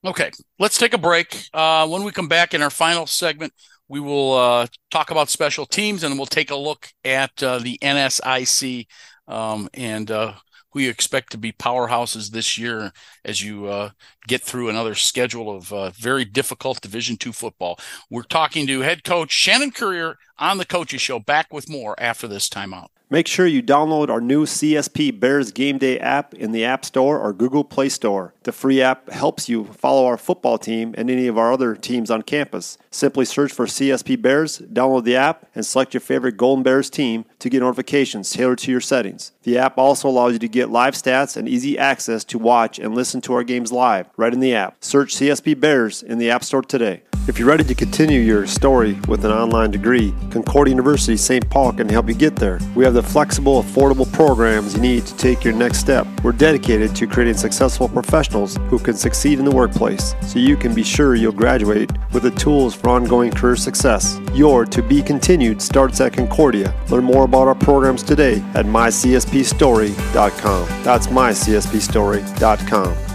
Okay, 0.06 0.30
let's 0.58 0.78
take 0.78 0.94
a 0.94 0.98
break. 0.98 1.48
Uh, 1.52 1.86
when 1.88 2.04
we 2.04 2.12
come 2.12 2.28
back 2.28 2.54
in 2.54 2.62
our 2.62 2.70
final 2.70 3.06
segment, 3.06 3.52
we 3.88 4.00
will 4.00 4.32
uh, 4.32 4.66
talk 4.90 5.10
about 5.10 5.28
special 5.28 5.66
teams 5.66 6.02
and 6.02 6.16
we'll 6.16 6.26
take 6.26 6.50
a 6.50 6.56
look 6.56 6.88
at 7.04 7.42
uh, 7.42 7.58
the 7.58 7.78
NSIC 7.82 8.86
um, 9.28 9.68
and 9.74 10.10
uh, 10.10 10.34
who 10.74 10.80
you 10.80 10.90
expect 10.90 11.30
to 11.32 11.38
be 11.38 11.52
powerhouses 11.52 12.30
this 12.30 12.58
year 12.58 12.92
as 13.24 13.42
you 13.42 13.66
uh, 13.66 13.90
get 14.26 14.42
through 14.42 14.68
another 14.68 14.94
schedule 14.94 15.54
of 15.54 15.72
uh, 15.72 15.90
very 15.90 16.24
difficult 16.24 16.80
Division 16.80 17.16
two 17.16 17.32
football. 17.32 17.78
We're 18.10 18.22
talking 18.22 18.66
to 18.66 18.80
head 18.80 19.04
coach 19.04 19.30
Shannon 19.30 19.70
Currier 19.70 20.16
on 20.38 20.58
the 20.58 20.64
Coaches 20.64 21.00
Show. 21.00 21.18
Back 21.18 21.52
with 21.52 21.68
more 21.68 21.94
after 21.98 22.26
this 22.28 22.48
timeout. 22.48 22.88
Make 23.10 23.28
sure 23.28 23.46
you 23.46 23.62
download 23.62 24.08
our 24.08 24.20
new 24.20 24.46
CSP 24.46 25.20
Bears 25.20 25.52
Game 25.52 25.76
Day 25.76 26.00
app 26.00 26.32
in 26.34 26.52
the 26.52 26.64
App 26.64 26.86
Store 26.86 27.20
or 27.20 27.34
Google 27.34 27.62
Play 27.62 27.90
Store. 27.90 28.32
The 28.44 28.50
free 28.50 28.80
app 28.80 29.10
helps 29.10 29.46
you 29.48 29.66
follow 29.66 30.06
our 30.06 30.16
football 30.16 30.56
team 30.56 30.94
and 30.96 31.10
any 31.10 31.26
of 31.26 31.36
our 31.36 31.52
other 31.52 31.76
teams 31.76 32.10
on 32.10 32.22
campus. 32.22 32.78
Simply 32.90 33.26
search 33.26 33.52
for 33.52 33.66
CSP 33.66 34.20
Bears, 34.20 34.58
download 34.60 35.04
the 35.04 35.16
app, 35.16 35.46
and 35.54 35.66
select 35.66 35.92
your 35.92 36.00
favorite 36.00 36.38
Golden 36.38 36.62
Bears 36.62 36.88
team 36.88 37.26
to 37.40 37.50
get 37.50 37.60
notifications 37.60 38.30
tailored 38.30 38.58
to 38.58 38.72
your 38.72 38.80
settings. 38.80 39.32
The 39.42 39.58
app 39.58 39.76
also 39.76 40.08
allows 40.08 40.32
you 40.32 40.38
to 40.38 40.48
get 40.48 40.70
live 40.70 40.94
stats 40.94 41.36
and 41.36 41.46
easy 41.46 41.78
access 41.78 42.24
to 42.24 42.38
watch 42.38 42.78
and 42.78 42.94
listen 42.94 43.20
to 43.20 43.34
our 43.34 43.44
games 43.44 43.70
live 43.70 44.08
right 44.16 44.32
in 44.32 44.40
the 44.40 44.54
app. 44.54 44.82
Search 44.82 45.14
CSP 45.14 45.60
Bears 45.60 46.02
in 46.02 46.18
the 46.18 46.30
App 46.30 46.42
Store 46.42 46.62
today. 46.62 47.02
If 47.26 47.38
you're 47.38 47.48
ready 47.48 47.64
to 47.64 47.74
continue 47.74 48.20
your 48.20 48.46
story 48.46 48.98
with 49.08 49.24
an 49.24 49.30
online 49.30 49.70
degree, 49.70 50.14
Concordia 50.30 50.72
University 50.72 51.16
St. 51.16 51.48
Paul 51.50 51.72
can 51.72 51.88
help 51.88 52.08
you 52.08 52.14
get 52.14 52.36
there. 52.36 52.60
We 52.74 52.84
have 52.84 52.94
the 52.94 53.02
flexible, 53.02 53.62
affordable 53.62 54.10
programs 54.12 54.74
you 54.74 54.80
need 54.80 55.06
to 55.06 55.16
take 55.16 55.44
your 55.44 55.54
next 55.54 55.78
step. 55.78 56.06
We're 56.22 56.32
dedicated 56.32 56.94
to 56.96 57.06
creating 57.06 57.36
successful 57.36 57.88
professionals 57.88 58.56
who 58.68 58.78
can 58.78 58.94
succeed 58.94 59.38
in 59.38 59.44
the 59.44 59.50
workplace 59.50 60.14
so 60.22 60.38
you 60.38 60.56
can 60.56 60.74
be 60.74 60.82
sure 60.82 61.14
you'll 61.14 61.32
graduate 61.32 61.90
with 62.12 62.24
the 62.24 62.30
tools 62.32 62.74
for 62.74 62.90
ongoing 62.90 63.30
career 63.30 63.56
success. 63.56 64.18
Your 64.34 64.66
to 64.66 64.82
be 64.82 65.02
continued 65.02 65.62
starts 65.62 66.00
at 66.00 66.12
Concordia. 66.12 66.74
Learn 66.90 67.04
more 67.04 67.24
about 67.24 67.48
our 67.48 67.54
programs 67.54 68.02
today 68.02 68.42
at 68.54 68.66
mycspstory.com. 68.66 70.68
That's 70.82 71.06
mycspstory.com. 71.08 73.13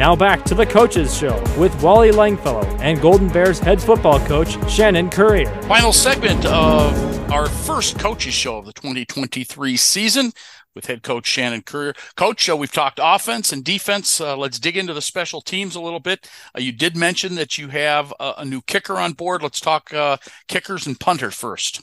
Now 0.00 0.16
back 0.16 0.44
to 0.46 0.54
the 0.54 0.64
Coaches 0.64 1.14
Show 1.14 1.38
with 1.58 1.82
Wally 1.82 2.10
Langfellow 2.10 2.64
and 2.80 2.98
Golden 3.02 3.28
Bears 3.28 3.58
head 3.58 3.82
football 3.82 4.18
coach 4.20 4.56
Shannon 4.72 5.10
Currier. 5.10 5.50
Final 5.64 5.92
segment 5.92 6.46
of 6.46 7.30
our 7.30 7.50
first 7.50 7.98
Coaches 7.98 8.32
Show 8.32 8.56
of 8.56 8.64
the 8.64 8.72
2023 8.72 9.76
season 9.76 10.32
with 10.74 10.86
head 10.86 11.02
coach 11.02 11.26
Shannon 11.26 11.60
Currier. 11.60 11.92
Coach, 12.16 12.48
uh, 12.48 12.56
we've 12.56 12.72
talked 12.72 12.98
offense 13.02 13.52
and 13.52 13.62
defense. 13.62 14.22
Uh, 14.22 14.38
let's 14.38 14.58
dig 14.58 14.78
into 14.78 14.94
the 14.94 15.02
special 15.02 15.42
teams 15.42 15.74
a 15.74 15.82
little 15.82 16.00
bit. 16.00 16.30
Uh, 16.56 16.60
you 16.62 16.72
did 16.72 16.96
mention 16.96 17.34
that 17.34 17.58
you 17.58 17.68
have 17.68 18.10
a, 18.18 18.36
a, 18.38 18.44
new 18.46 18.62
kicker 18.62 18.96
on 18.96 19.12
board. 19.12 19.42
Let's 19.42 19.60
talk 19.60 19.92
uh, 19.92 20.16
kickers 20.48 20.86
and 20.86 20.98
punter 20.98 21.30
first. 21.30 21.82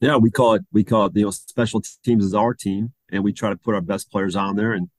Yeah, 0.00 0.16
we 0.16 0.30
call 0.30 0.54
it 0.54 0.62
we 0.72 0.84
call 0.84 1.06
it 1.06 1.16
you 1.16 1.24
know 1.24 1.32
special 1.32 1.82
teams 2.04 2.24
is 2.24 2.34
our 2.34 2.54
team, 2.54 2.92
and 3.10 3.24
we 3.24 3.32
try 3.32 3.50
to 3.50 3.56
put 3.56 3.74
our 3.74 3.80
best 3.80 4.12
players 4.12 4.36
on 4.36 4.54
there 4.54 4.74
and 4.74 4.90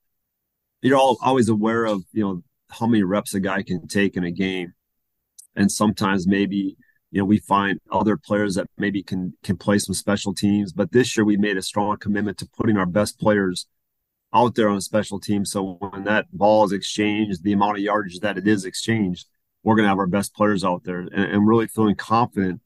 you're 0.82 0.98
all 0.98 1.18
always 1.22 1.48
aware 1.48 1.84
of 1.84 2.04
you 2.12 2.22
know 2.22 2.42
how 2.70 2.86
many 2.86 3.02
reps 3.02 3.34
a 3.34 3.40
guy 3.40 3.62
can 3.62 3.86
take 3.88 4.16
in 4.16 4.24
a 4.24 4.30
game. 4.30 4.74
And 5.56 5.72
sometimes 5.72 6.26
maybe 6.26 6.76
you 7.10 7.20
know 7.20 7.24
we 7.24 7.38
find 7.38 7.78
other 7.90 8.16
players 8.16 8.54
that 8.54 8.66
maybe 8.76 9.02
can 9.02 9.34
can 9.42 9.56
play 9.56 9.78
some 9.78 9.94
special 9.94 10.34
teams. 10.34 10.72
But 10.72 10.92
this 10.92 11.16
year 11.16 11.24
we 11.24 11.36
made 11.36 11.56
a 11.56 11.62
strong 11.62 11.96
commitment 11.98 12.38
to 12.38 12.46
putting 12.46 12.76
our 12.76 12.86
best 12.86 13.18
players 13.18 13.66
out 14.32 14.54
there 14.54 14.68
on 14.68 14.76
a 14.76 14.82
special 14.82 15.18
team 15.18 15.44
so 15.44 15.78
when 15.80 16.04
that 16.04 16.26
ball 16.32 16.64
is 16.64 16.72
exchanged 16.72 17.42
the 17.42 17.52
amount 17.54 17.78
of 17.78 17.82
yardage 17.82 18.20
that 18.20 18.36
it 18.36 18.46
is 18.46 18.66
exchanged 18.66 19.26
we're 19.62 19.74
going 19.74 19.84
to 19.84 19.88
have 19.88 19.98
our 19.98 20.06
best 20.06 20.34
players 20.34 20.64
out 20.64 20.84
there. 20.84 21.00
And, 21.00 21.12
and 21.12 21.46
really 21.46 21.66
feeling 21.66 21.96
confident 21.96 22.60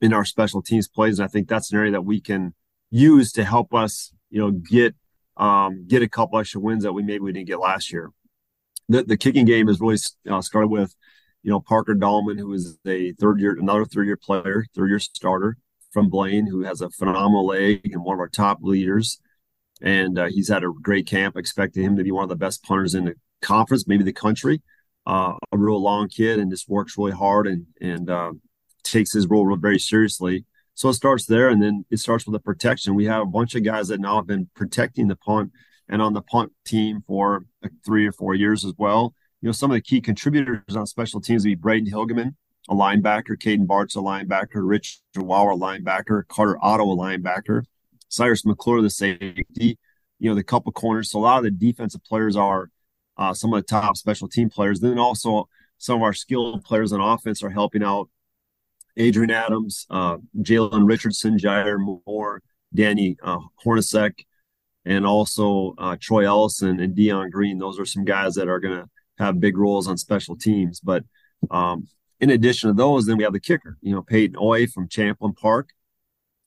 in 0.00 0.12
our 0.12 0.24
special 0.24 0.62
teams 0.62 0.88
plays. 0.88 1.18
And 1.18 1.24
i 1.24 1.28
think 1.28 1.48
that's 1.48 1.72
an 1.72 1.78
area 1.78 1.92
that 1.92 2.04
we 2.04 2.20
can 2.20 2.54
use 2.90 3.32
to 3.32 3.44
help 3.44 3.72
us 3.72 4.12
you 4.30 4.40
know 4.40 4.50
get 4.50 4.94
um, 5.40 5.86
get 5.88 6.02
a 6.02 6.08
couple 6.08 6.38
extra 6.38 6.60
wins 6.60 6.84
that 6.84 6.92
we 6.92 7.02
maybe 7.02 7.20
we 7.20 7.32
didn't 7.32 7.48
get 7.48 7.58
last 7.58 7.92
year. 7.92 8.10
The, 8.88 9.02
the 9.02 9.16
kicking 9.16 9.46
game 9.46 9.68
has 9.68 9.80
really 9.80 9.98
uh, 10.28 10.42
started 10.42 10.68
with 10.68 10.94
you 11.42 11.50
know, 11.50 11.60
Parker 11.60 11.94
Dahlman, 11.94 12.38
who 12.38 12.52
is 12.52 12.78
a 12.86 13.12
third 13.12 13.40
year, 13.40 13.56
another 13.58 13.84
third 13.84 14.06
year 14.06 14.16
player, 14.16 14.66
third 14.74 14.88
year 14.88 14.98
starter 14.98 15.56
from 15.92 16.08
Blaine, 16.08 16.46
who 16.46 16.62
has 16.62 16.80
a 16.80 16.90
phenomenal 16.90 17.46
leg 17.46 17.80
and 17.92 18.04
one 18.04 18.14
of 18.14 18.20
our 18.20 18.28
top 18.28 18.58
leaders. 18.62 19.20
And 19.82 20.18
uh, 20.18 20.26
he's 20.26 20.48
had 20.48 20.62
a 20.62 20.70
great 20.82 21.06
camp. 21.06 21.36
Expecting 21.36 21.82
him 21.82 21.96
to 21.96 22.04
be 22.04 22.12
one 22.12 22.22
of 22.22 22.28
the 22.28 22.36
best 22.36 22.62
punters 22.62 22.94
in 22.94 23.06
the 23.06 23.14
conference, 23.40 23.86
maybe 23.86 24.04
the 24.04 24.12
country. 24.12 24.62
Uh, 25.06 25.32
a 25.50 25.56
real 25.56 25.82
long 25.82 26.08
kid 26.08 26.38
and 26.38 26.50
just 26.50 26.68
works 26.68 26.98
really 26.98 27.12
hard 27.12 27.46
and 27.46 27.66
and 27.80 28.10
uh, 28.10 28.32
takes 28.84 29.14
his 29.14 29.26
role 29.26 29.56
very 29.56 29.78
seriously. 29.78 30.44
So 30.80 30.88
it 30.88 30.94
starts 30.94 31.26
there, 31.26 31.48
and 31.48 31.62
then 31.62 31.84
it 31.90 31.98
starts 31.98 32.26
with 32.26 32.32
the 32.32 32.40
protection. 32.40 32.94
We 32.94 33.04
have 33.04 33.22
a 33.22 33.26
bunch 33.26 33.54
of 33.54 33.64
guys 33.64 33.88
that 33.88 34.00
now 34.00 34.16
have 34.16 34.26
been 34.26 34.48
protecting 34.54 35.08
the 35.08 35.16
punt 35.16 35.52
and 35.88 36.00
on 36.00 36.14
the 36.14 36.22
punt 36.22 36.52
team 36.64 37.02
for 37.06 37.44
three 37.84 38.06
or 38.06 38.12
four 38.12 38.34
years 38.34 38.64
as 38.64 38.72
well 38.78 39.14
you 39.40 39.46
know, 39.48 39.52
some 39.52 39.70
of 39.70 39.74
the 39.74 39.80
key 39.80 40.00
contributors 40.00 40.76
on 40.76 40.86
special 40.86 41.20
teams 41.20 41.44
would 41.44 41.50
be 41.50 41.54
Braden 41.54 41.90
Hilgeman, 41.90 42.34
a 42.68 42.74
linebacker, 42.74 43.36
Caden 43.38 43.66
Bartz, 43.66 43.96
a 43.96 44.00
linebacker, 44.00 44.68
Rich 44.68 45.00
Waller, 45.16 45.54
linebacker, 45.54 46.26
Carter 46.28 46.58
Otto, 46.62 46.84
a 46.84 46.96
linebacker, 46.96 47.64
Cyrus 48.08 48.44
McClure, 48.44 48.82
the 48.82 48.90
safety, 48.90 49.78
you 50.18 50.28
know, 50.28 50.34
the 50.34 50.44
couple 50.44 50.72
corners. 50.72 51.10
So 51.10 51.18
a 51.18 51.22
lot 51.22 51.38
of 51.38 51.44
the 51.44 51.50
defensive 51.50 52.04
players 52.04 52.36
are 52.36 52.70
uh, 53.16 53.32
some 53.32 53.52
of 53.54 53.62
the 53.62 53.66
top 53.66 53.96
special 53.96 54.28
team 54.28 54.50
players. 54.50 54.80
Then 54.80 54.98
also 54.98 55.48
some 55.78 55.96
of 55.96 56.02
our 56.02 56.12
skilled 56.12 56.62
players 56.64 56.92
on 56.92 57.00
offense 57.00 57.42
are 57.42 57.50
helping 57.50 57.82
out 57.82 58.10
Adrian 59.00 59.30
Adams, 59.30 59.86
uh, 59.90 60.18
Jalen 60.38 60.86
Richardson, 60.86 61.38
Jair 61.38 61.78
Moore, 61.78 62.42
Danny 62.74 63.16
uh, 63.22 63.38
Hornacek, 63.64 64.12
and 64.84 65.06
also 65.06 65.74
uh, 65.78 65.96
Troy 66.00 66.26
Ellison 66.26 66.80
and 66.80 66.94
Dion 66.94 67.30
Green. 67.30 67.58
Those 67.58 67.80
are 67.80 67.86
some 67.86 68.04
guys 68.04 68.34
that 68.34 68.48
are 68.48 68.60
going 68.60 68.78
to 68.78 68.88
have 69.18 69.40
big 69.40 69.56
roles 69.56 69.88
on 69.88 69.96
special 69.96 70.36
teams. 70.36 70.80
But 70.80 71.04
um, 71.50 71.88
in 72.20 72.30
addition 72.30 72.68
to 72.68 72.74
those, 72.74 73.06
then 73.06 73.16
we 73.16 73.24
have 73.24 73.32
the 73.32 73.40
kicker, 73.40 73.78
you 73.80 73.94
know, 73.94 74.02
Peyton 74.02 74.36
Oy 74.40 74.66
from 74.66 74.88
Champlin 74.88 75.32
Park. 75.32 75.70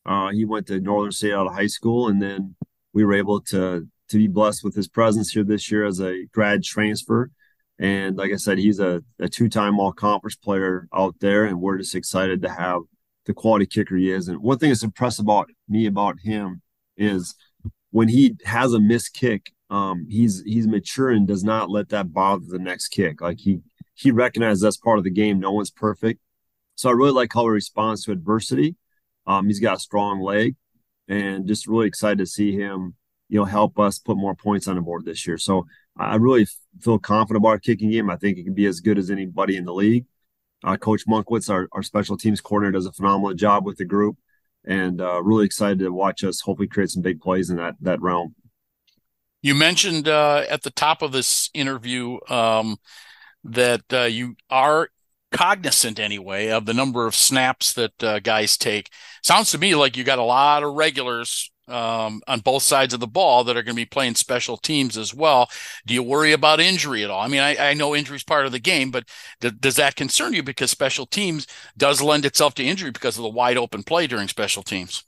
Uh, 0.05 0.29
he 0.31 0.45
went 0.45 0.67
to 0.67 0.79
Northern 0.79 1.11
State 1.11 1.33
out 1.33 1.47
of 1.47 1.53
high 1.53 1.67
school, 1.67 2.07
and 2.07 2.21
then 2.21 2.55
we 2.93 3.03
were 3.03 3.13
able 3.13 3.41
to 3.41 3.87
to 4.09 4.17
be 4.17 4.27
blessed 4.27 4.63
with 4.63 4.75
his 4.75 4.87
presence 4.87 5.31
here 5.31 5.43
this 5.43 5.71
year 5.71 5.85
as 5.85 5.99
a 5.99 6.25
grad 6.33 6.63
transfer. 6.63 7.31
And 7.79 8.15
like 8.15 8.31
I 8.31 8.37
said, 8.37 8.57
he's 8.59 8.79
a, 8.79 9.03
a 9.19 9.27
two 9.27 9.49
time 9.49 9.79
all 9.79 9.91
conference 9.91 10.35
player 10.35 10.87
out 10.93 11.15
there, 11.19 11.45
and 11.45 11.59
we're 11.59 11.77
just 11.77 11.95
excited 11.95 12.41
to 12.41 12.49
have 12.49 12.81
the 13.25 13.33
quality 13.33 13.65
kicker 13.65 13.95
he 13.95 14.11
is. 14.11 14.27
And 14.27 14.39
one 14.39 14.57
thing 14.57 14.69
that's 14.69 14.83
impressed 14.83 15.19
about 15.19 15.49
me 15.67 15.85
about 15.85 16.19
him 16.19 16.61
is 16.97 17.35
when 17.91 18.07
he 18.07 18.35
has 18.45 18.73
a 18.73 18.79
missed 18.79 19.13
kick, 19.13 19.51
um, 19.69 20.05
he's 20.09 20.43
he's 20.45 20.67
mature 20.67 21.09
and 21.09 21.27
does 21.27 21.43
not 21.43 21.69
let 21.69 21.89
that 21.89 22.13
bother 22.13 22.45
the 22.47 22.59
next 22.59 22.89
kick. 22.89 23.21
Like 23.21 23.39
he 23.39 23.61
he 23.95 24.11
recognizes 24.11 24.61
that's 24.61 24.77
part 24.77 24.97
of 24.97 25.03
the 25.03 25.09
game. 25.09 25.39
No 25.39 25.51
one's 25.51 25.71
perfect, 25.71 26.19
so 26.75 26.89
I 26.89 26.93
really 26.93 27.11
like 27.11 27.33
how 27.33 27.43
he 27.43 27.49
responds 27.49 28.03
to 28.03 28.11
adversity. 28.11 28.75
Um, 29.25 29.47
he's 29.47 29.59
got 29.59 29.77
a 29.77 29.79
strong 29.79 30.21
leg, 30.21 30.55
and 31.07 31.47
just 31.47 31.67
really 31.67 31.87
excited 31.87 32.19
to 32.19 32.25
see 32.25 32.51
him, 32.51 32.95
you 33.29 33.39
know, 33.39 33.45
help 33.45 33.79
us 33.79 33.99
put 33.99 34.17
more 34.17 34.35
points 34.35 34.67
on 34.67 34.75
the 34.75 34.81
board 34.81 35.05
this 35.05 35.25
year. 35.25 35.37
So 35.37 35.65
I 35.97 36.15
really 36.15 36.47
feel 36.81 36.99
confident 36.99 37.41
about 37.41 37.49
our 37.49 37.59
kicking 37.59 37.91
game. 37.91 38.09
I 38.09 38.15
think 38.15 38.37
it 38.37 38.43
can 38.43 38.53
be 38.53 38.65
as 38.65 38.79
good 38.79 38.97
as 38.97 39.11
anybody 39.11 39.57
in 39.57 39.65
the 39.65 39.73
league. 39.73 40.05
Uh, 40.63 40.77
Coach 40.77 41.05
Monkwitz, 41.07 41.49
our, 41.49 41.67
our 41.73 41.83
special 41.83 42.17
teams 42.17 42.41
coordinator, 42.41 42.71
does 42.71 42.85
a 42.85 42.93
phenomenal 42.93 43.33
job 43.33 43.65
with 43.65 43.77
the 43.77 43.85
group, 43.85 44.17
and 44.65 45.01
uh, 45.01 45.21
really 45.21 45.45
excited 45.45 45.79
to 45.79 45.89
watch 45.89 46.23
us 46.23 46.41
hopefully 46.41 46.67
create 46.67 46.89
some 46.89 47.01
big 47.01 47.21
plays 47.21 47.49
in 47.49 47.57
that 47.57 47.75
that 47.81 48.01
realm. 48.01 48.33
You 49.41 49.55
mentioned 49.55 50.07
uh, 50.07 50.45
at 50.49 50.63
the 50.63 50.71
top 50.71 51.01
of 51.01 51.11
this 51.11 51.49
interview 51.53 52.17
um, 52.29 52.77
that 53.43 53.83
uh, 53.91 54.03
you 54.03 54.37
are 54.49 54.87
cognizant 55.33 55.99
anyway 55.99 56.47
of 56.47 56.65
the 56.65 56.73
number 56.73 57.05
of 57.05 57.15
snaps 57.15 57.73
that 57.73 58.01
uh, 58.01 58.19
guys 58.19 58.55
take. 58.55 58.89
Sounds 59.21 59.51
to 59.51 59.57
me 59.57 59.75
like 59.75 59.97
you 59.97 60.05
got 60.05 60.19
a 60.19 60.23
lot 60.23 60.63
of 60.63 60.75
regulars 60.75 61.51
um, 61.67 62.21
on 62.27 62.39
both 62.41 62.63
sides 62.63 62.93
of 62.93 62.99
the 62.99 63.07
ball 63.07 63.43
that 63.43 63.55
are 63.55 63.63
going 63.63 63.75
to 63.75 63.81
be 63.81 63.85
playing 63.85 64.15
special 64.15 64.57
teams 64.57 64.97
as 64.97 65.13
well. 65.13 65.49
Do 65.85 65.93
you 65.93 66.03
worry 66.03 66.31
about 66.31 66.59
injury 66.59 67.03
at 67.03 67.09
all? 67.09 67.21
I 67.21 67.27
mean, 67.27 67.41
I, 67.41 67.69
I 67.69 67.73
know 67.73 67.95
injury 67.95 68.17
is 68.17 68.23
part 68.23 68.45
of 68.45 68.51
the 68.51 68.59
game, 68.59 68.91
but 68.91 69.05
th- 69.41 69.59
does 69.59 69.75
that 69.75 69.95
concern 69.95 70.33
you 70.33 70.43
because 70.43 70.71
special 70.71 71.05
teams 71.05 71.47
does 71.77 72.01
lend 72.01 72.25
itself 72.25 72.53
to 72.55 72.63
injury 72.63 72.91
because 72.91 73.17
of 73.17 73.23
the 73.23 73.29
wide 73.29 73.57
open 73.57 73.83
play 73.83 74.07
during 74.07 74.27
special 74.27 74.63
teams? 74.63 75.03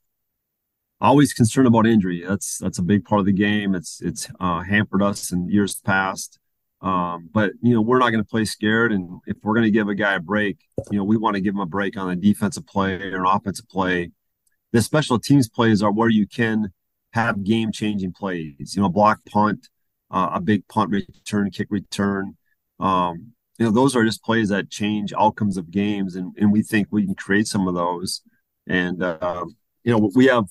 always 1.01 1.33
concerned 1.33 1.67
about 1.67 1.85
injury. 1.85 2.23
That's 2.27 2.57
that's 2.57 2.79
a 2.79 2.83
big 2.83 3.05
part 3.05 3.19
of 3.19 3.25
the 3.25 3.33
game. 3.33 3.75
It's 3.75 4.01
it's 4.01 4.27
uh, 4.39 4.61
hampered 4.61 5.03
us 5.03 5.31
in 5.31 5.49
years 5.49 5.75
past. 5.75 6.39
Um, 6.81 7.29
but 7.33 7.51
you 7.61 7.73
know 7.73 7.81
we're 7.81 7.99
not 7.99 8.09
going 8.11 8.23
to 8.23 8.29
play 8.29 8.45
scared, 8.45 8.91
and 8.91 9.21
if 9.25 9.37
we're 9.41 9.53
going 9.53 9.65
to 9.65 9.71
give 9.71 9.87
a 9.87 9.95
guy 9.95 10.15
a 10.15 10.19
break, 10.19 10.57
you 10.91 10.97
know 10.97 11.03
we 11.03 11.17
want 11.17 11.35
to 11.35 11.41
give 11.41 11.53
him 11.53 11.61
a 11.61 11.65
break 11.65 11.97
on 11.97 12.09
a 12.09 12.15
defensive 12.15 12.65
play 12.67 12.95
or 12.95 13.23
an 13.23 13.25
offensive 13.25 13.67
play. 13.69 14.11
The 14.75 14.81
special 14.81 15.17
teams 15.19 15.47
plays 15.47 15.81
are 15.81 15.89
where 15.89 16.09
you 16.09 16.27
can 16.27 16.73
have 17.13 17.45
game 17.45 17.71
changing 17.71 18.11
plays. 18.11 18.75
You 18.75 18.81
know, 18.81 18.89
block 18.89 19.21
punt, 19.25 19.69
uh, 20.11 20.31
a 20.33 20.41
big 20.41 20.67
punt 20.67 20.91
return, 20.91 21.49
kick 21.49 21.67
return. 21.69 22.35
Um, 22.77 23.31
you 23.57 23.65
know, 23.67 23.71
those 23.71 23.95
are 23.95 24.03
just 24.03 24.21
plays 24.21 24.49
that 24.49 24.69
change 24.69 25.13
outcomes 25.17 25.55
of 25.55 25.71
games, 25.71 26.17
and 26.17 26.33
and 26.37 26.51
we 26.51 26.61
think 26.61 26.89
we 26.91 27.05
can 27.05 27.15
create 27.15 27.47
some 27.47 27.69
of 27.69 27.73
those. 27.73 28.21
And 28.67 29.01
uh, 29.01 29.45
you 29.85 29.93
know, 29.93 30.11
we 30.13 30.25
have 30.25 30.43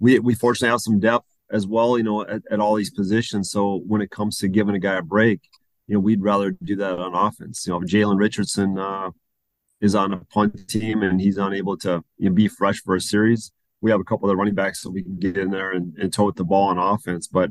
we 0.00 0.18
we 0.18 0.34
fortunately 0.34 0.72
have 0.72 0.80
some 0.80 0.98
depth 0.98 1.28
as 1.52 1.64
well, 1.64 1.96
you 1.98 2.02
know, 2.02 2.22
at, 2.22 2.42
at 2.50 2.58
all 2.58 2.74
these 2.74 2.90
positions. 2.90 3.52
So 3.52 3.82
when 3.86 4.00
it 4.00 4.10
comes 4.10 4.38
to 4.38 4.48
giving 4.48 4.74
a 4.74 4.80
guy 4.80 4.94
a 4.94 5.02
break, 5.02 5.42
you 5.86 5.94
know, 5.94 6.00
we'd 6.00 6.20
rather 6.20 6.50
do 6.50 6.74
that 6.74 6.98
on 6.98 7.14
offense. 7.14 7.64
You 7.64 7.74
know, 7.74 7.80
Jalen 7.82 8.18
Richardson 8.18 8.76
uh, 8.76 9.10
is 9.80 9.94
on 9.94 10.14
a 10.14 10.24
punt 10.24 10.68
team 10.68 11.04
and 11.04 11.20
he's 11.20 11.38
unable 11.38 11.76
to 11.78 12.02
you 12.16 12.28
know, 12.28 12.34
be 12.34 12.48
fresh 12.48 12.80
for 12.80 12.96
a 12.96 13.00
series. 13.00 13.52
We 13.80 13.90
have 13.90 14.00
a 14.00 14.04
couple 14.04 14.30
of 14.30 14.36
running 14.36 14.54
backs 14.54 14.82
that 14.82 14.90
we 14.90 15.02
can 15.02 15.18
get 15.18 15.36
in 15.36 15.50
there 15.50 15.72
and, 15.72 15.96
and 15.98 16.12
tote 16.12 16.36
the 16.36 16.44
ball 16.44 16.68
on 16.68 16.78
offense. 16.78 17.28
But, 17.28 17.50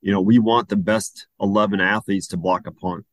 you 0.00 0.12
know, 0.12 0.20
we 0.20 0.38
want 0.38 0.68
the 0.68 0.76
best 0.76 1.26
11 1.40 1.80
athletes 1.80 2.26
to 2.28 2.36
block 2.36 2.66
a 2.66 2.72
punt. 2.72 3.06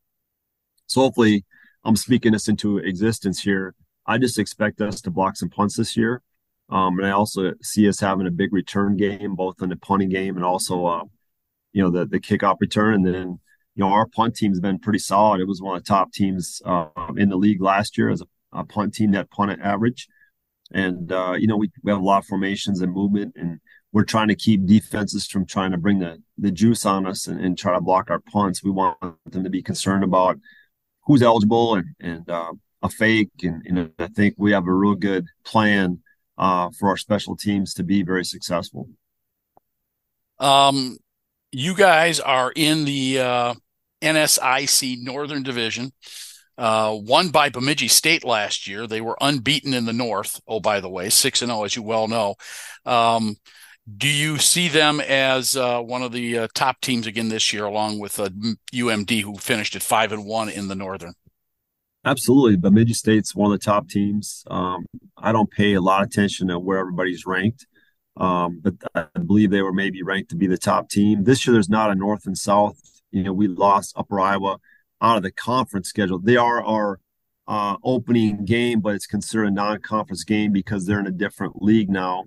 So 0.86 1.00
hopefully 1.00 1.44
I'm 1.84 1.96
speaking 1.96 2.32
this 2.32 2.48
into 2.48 2.78
existence 2.78 3.40
here. 3.40 3.74
I 4.06 4.18
just 4.18 4.38
expect 4.38 4.80
us 4.80 5.00
to 5.02 5.10
block 5.10 5.36
some 5.36 5.48
punts 5.48 5.76
this 5.76 5.96
year. 5.96 6.22
Um, 6.68 6.98
and 6.98 7.06
I 7.06 7.10
also 7.10 7.52
see 7.62 7.88
us 7.88 8.00
having 8.00 8.26
a 8.26 8.30
big 8.30 8.52
return 8.52 8.96
game, 8.96 9.34
both 9.34 9.62
in 9.62 9.68
the 9.68 9.76
punting 9.76 10.08
game 10.08 10.36
and 10.36 10.44
also, 10.44 10.86
uh, 10.86 11.04
you 11.72 11.82
know, 11.82 11.90
the 11.90 12.06
the 12.06 12.20
kickoff 12.20 12.56
return. 12.60 12.94
And 12.94 13.06
then, 13.06 13.40
you 13.74 13.84
know, 13.84 13.88
our 13.88 14.06
punt 14.06 14.36
team's 14.36 14.60
been 14.60 14.78
pretty 14.78 14.98
solid. 14.98 15.40
It 15.40 15.48
was 15.48 15.60
one 15.60 15.76
of 15.76 15.84
the 15.84 15.88
top 15.88 16.12
teams 16.12 16.62
uh, 16.64 16.88
in 17.16 17.28
the 17.28 17.36
league 17.36 17.60
last 17.60 17.98
year 17.98 18.10
as 18.10 18.22
a, 18.22 18.26
a 18.52 18.64
punt 18.64 18.94
team 18.94 19.12
that 19.12 19.30
punt 19.30 19.60
average. 19.62 20.08
And 20.74 21.12
uh, 21.12 21.34
you 21.38 21.46
know, 21.46 21.56
we, 21.56 21.70
we 21.82 21.92
have 21.92 22.00
a 22.00 22.04
lot 22.04 22.18
of 22.18 22.26
formations 22.26 22.80
and 22.80 22.92
movement, 22.92 23.34
and 23.36 23.60
we're 23.92 24.04
trying 24.04 24.28
to 24.28 24.34
keep 24.34 24.66
defenses 24.66 25.26
from 25.26 25.46
trying 25.46 25.72
to 25.72 25.78
bring 25.78 25.98
the 25.98 26.22
the 26.38 26.50
juice 26.50 26.86
on 26.86 27.06
us 27.06 27.26
and, 27.26 27.40
and 27.40 27.58
try 27.58 27.74
to 27.74 27.80
block 27.80 28.10
our 28.10 28.20
punts. 28.20 28.62
We 28.62 28.70
want 28.70 28.98
them 29.00 29.44
to 29.44 29.50
be 29.50 29.62
concerned 29.62 30.04
about 30.04 30.38
who's 31.02 31.22
eligible 31.22 31.74
and 31.74 31.86
and 32.00 32.30
uh, 32.30 32.52
a 32.82 32.88
fake, 32.88 33.30
and, 33.42 33.62
and 33.66 33.92
I 33.98 34.08
think 34.08 34.34
we 34.36 34.52
have 34.52 34.66
a 34.66 34.72
real 34.72 34.94
good 34.94 35.26
plan 35.44 36.00
uh, 36.38 36.70
for 36.78 36.88
our 36.88 36.96
special 36.96 37.36
teams 37.36 37.74
to 37.74 37.84
be 37.84 38.02
very 38.02 38.24
successful. 38.24 38.88
Um, 40.38 40.98
you 41.52 41.74
guys 41.74 42.18
are 42.18 42.52
in 42.56 42.84
the 42.84 43.20
uh, 43.20 43.54
NSIC 44.02 45.02
Northern 45.02 45.42
Division, 45.42 45.92
uh, 46.58 46.96
won 47.00 47.30
by 47.30 47.48
Bemidji 47.48 47.88
State 47.88 48.24
last 48.24 48.66
year. 48.66 48.86
They 48.86 49.00
were 49.00 49.16
unbeaten 49.20 49.74
in 49.74 49.84
the 49.84 49.92
North. 49.92 50.40
Oh, 50.46 50.60
by 50.60 50.80
the 50.80 50.90
way, 50.90 51.08
six 51.08 51.42
and 51.42 51.50
zero, 51.50 51.60
oh, 51.60 51.64
as 51.64 51.76
you 51.76 51.82
well 51.82 52.08
know. 52.08 52.34
Um, 52.84 53.36
do 53.96 54.08
you 54.08 54.38
see 54.38 54.68
them 54.68 55.00
as 55.00 55.56
uh, 55.56 55.80
one 55.80 56.02
of 56.02 56.12
the 56.12 56.38
uh, 56.38 56.48
top 56.54 56.80
teams 56.80 57.06
again 57.06 57.28
this 57.28 57.52
year, 57.52 57.64
along 57.64 57.98
with 57.98 58.16
UMD, 58.16 59.18
uh, 59.18 59.26
who 59.26 59.36
finished 59.36 59.74
at 59.74 59.82
five 59.82 60.12
and 60.12 60.24
one 60.24 60.48
in 60.48 60.68
the 60.68 60.76
Northern? 60.76 61.14
Absolutely. 62.04 62.56
Bemidji 62.56 62.94
State's 62.94 63.34
one 63.34 63.52
of 63.52 63.58
the 63.58 63.64
top 63.64 63.88
teams. 63.88 64.44
Um, 64.50 64.86
I 65.16 65.32
don't 65.32 65.50
pay 65.50 65.74
a 65.74 65.80
lot 65.80 66.02
of 66.02 66.08
attention 66.08 66.48
to 66.48 66.58
where 66.58 66.78
everybody's 66.78 67.26
ranked, 67.26 67.66
um, 68.16 68.60
but 68.62 68.74
I 68.94 69.06
believe 69.18 69.50
they 69.50 69.62
were 69.62 69.72
maybe 69.72 70.02
ranked 70.02 70.30
to 70.30 70.36
be 70.36 70.46
the 70.46 70.58
top 70.58 70.88
team. 70.88 71.24
This 71.24 71.46
year, 71.46 71.52
there's 71.52 71.68
not 71.68 71.90
a 71.90 71.94
North 71.94 72.26
and 72.26 72.36
South. 72.36 72.78
You 73.10 73.22
know, 73.22 73.32
we 73.32 73.46
lost 73.46 73.94
Upper 73.96 74.20
Iowa 74.20 74.58
out 75.02 75.16
of 75.16 75.22
the 75.22 75.32
conference 75.32 75.88
schedule. 75.88 76.20
They 76.20 76.36
are 76.36 76.62
our 76.64 77.00
uh, 77.48 77.76
opening 77.82 78.44
game, 78.44 78.80
but 78.80 78.94
it's 78.94 79.06
considered 79.06 79.46
a 79.46 79.50
non-conference 79.50 80.24
game 80.24 80.52
because 80.52 80.86
they're 80.86 81.00
in 81.00 81.08
a 81.08 81.12
different 81.12 81.60
league 81.60 81.90
now. 81.90 82.24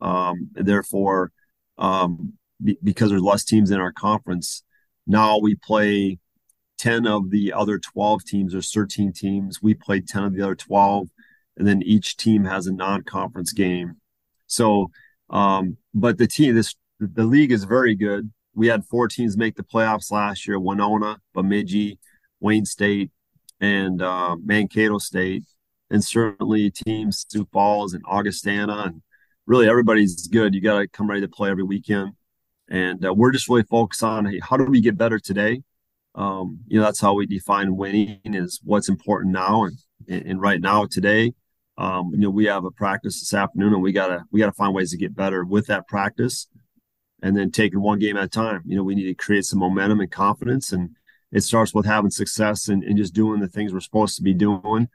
Um, 0.00 0.50
therefore, 0.52 1.32
um, 1.76 2.34
be, 2.62 2.78
because 2.82 3.10
there's 3.10 3.22
less 3.22 3.44
teams 3.44 3.70
in 3.70 3.80
our 3.80 3.92
conference, 3.92 4.62
now 5.06 5.38
we 5.38 5.56
play 5.56 6.18
10 6.78 7.06
of 7.06 7.30
the 7.30 7.52
other 7.52 7.78
12 7.78 8.24
teams, 8.24 8.52
there's 8.52 8.72
13 8.72 9.12
teams. 9.12 9.62
We 9.62 9.74
play 9.74 10.00
10 10.00 10.24
of 10.24 10.34
the 10.34 10.42
other 10.42 10.54
12, 10.54 11.08
and 11.56 11.66
then 11.66 11.82
each 11.82 12.16
team 12.16 12.44
has 12.44 12.66
a 12.66 12.72
non 12.72 13.02
conference 13.02 13.52
game. 13.52 13.96
So, 14.46 14.90
um, 15.30 15.78
but 15.92 16.18
the 16.18 16.26
team, 16.26 16.54
this, 16.54 16.74
the 17.00 17.24
league 17.24 17.52
is 17.52 17.64
very 17.64 17.94
good. 17.94 18.30
We 18.54 18.68
had 18.68 18.84
four 18.84 19.08
teams 19.08 19.36
make 19.36 19.56
the 19.56 19.62
playoffs 19.62 20.10
last 20.10 20.46
year 20.46 20.58
Winona, 20.58 21.18
Bemidji, 21.34 21.98
Wayne 22.40 22.64
State, 22.64 23.10
and 23.60 24.02
uh, 24.02 24.36
Mankato 24.42 24.98
State, 24.98 25.44
and 25.90 26.04
certainly 26.04 26.70
teams 26.70 27.26
Sioux 27.28 27.48
Falls 27.52 27.94
and 27.94 28.02
Augustana, 28.06 28.84
and 28.86 29.02
really 29.46 29.68
everybody's 29.68 30.26
good. 30.28 30.54
You 30.54 30.60
got 30.60 30.78
to 30.78 30.88
come 30.88 31.08
ready 31.08 31.22
to 31.22 31.28
play 31.28 31.50
every 31.50 31.64
weekend, 31.64 32.12
and 32.68 33.04
uh, 33.04 33.12
we're 33.14 33.32
just 33.32 33.48
really 33.48 33.64
focused 33.64 34.02
on 34.02 34.26
hey, 34.26 34.40
how 34.40 34.56
do 34.56 34.64
we 34.64 34.80
get 34.80 34.96
better 34.96 35.18
today. 35.18 35.62
Um, 36.14 36.60
you 36.68 36.78
know, 36.78 36.84
that's 36.84 37.00
how 37.00 37.14
we 37.14 37.26
define 37.26 37.76
winning 37.76 38.20
is 38.24 38.60
what's 38.62 38.88
important 38.88 39.32
now 39.32 39.64
and 39.64 39.76
and 40.08 40.40
right 40.40 40.60
now 40.60 40.86
today. 40.86 41.32
Um, 41.76 42.10
you 42.12 42.20
know, 42.20 42.30
we 42.30 42.44
have 42.44 42.64
a 42.64 42.70
practice 42.70 43.20
this 43.20 43.34
afternoon, 43.34 43.72
and 43.72 43.82
we 43.82 43.92
gotta 43.92 44.24
we 44.30 44.40
gotta 44.40 44.52
find 44.52 44.74
ways 44.74 44.90
to 44.92 44.96
get 44.96 45.16
better 45.16 45.44
with 45.44 45.66
that 45.66 45.88
practice, 45.88 46.46
and 47.24 47.34
then 47.34 47.50
taking 47.50 47.80
one 47.80 47.98
game 47.98 48.18
at 48.18 48.24
a 48.24 48.28
time. 48.28 48.62
You 48.66 48.76
know, 48.76 48.84
we 48.84 48.94
need 48.94 49.06
to 49.06 49.14
create 49.14 49.46
some 49.46 49.58
momentum 49.58 50.00
and 50.00 50.10
confidence, 50.10 50.72
and 50.72 50.90
it 51.32 51.40
starts 51.40 51.72
with 51.72 51.86
having 51.86 52.10
success 52.10 52.68
and, 52.68 52.84
and 52.84 52.98
just 52.98 53.14
doing 53.14 53.40
the 53.40 53.48
things 53.48 53.72
we're 53.72 53.80
supposed 53.80 54.16
to 54.16 54.22
be 54.22 54.34
doing. 54.34 54.88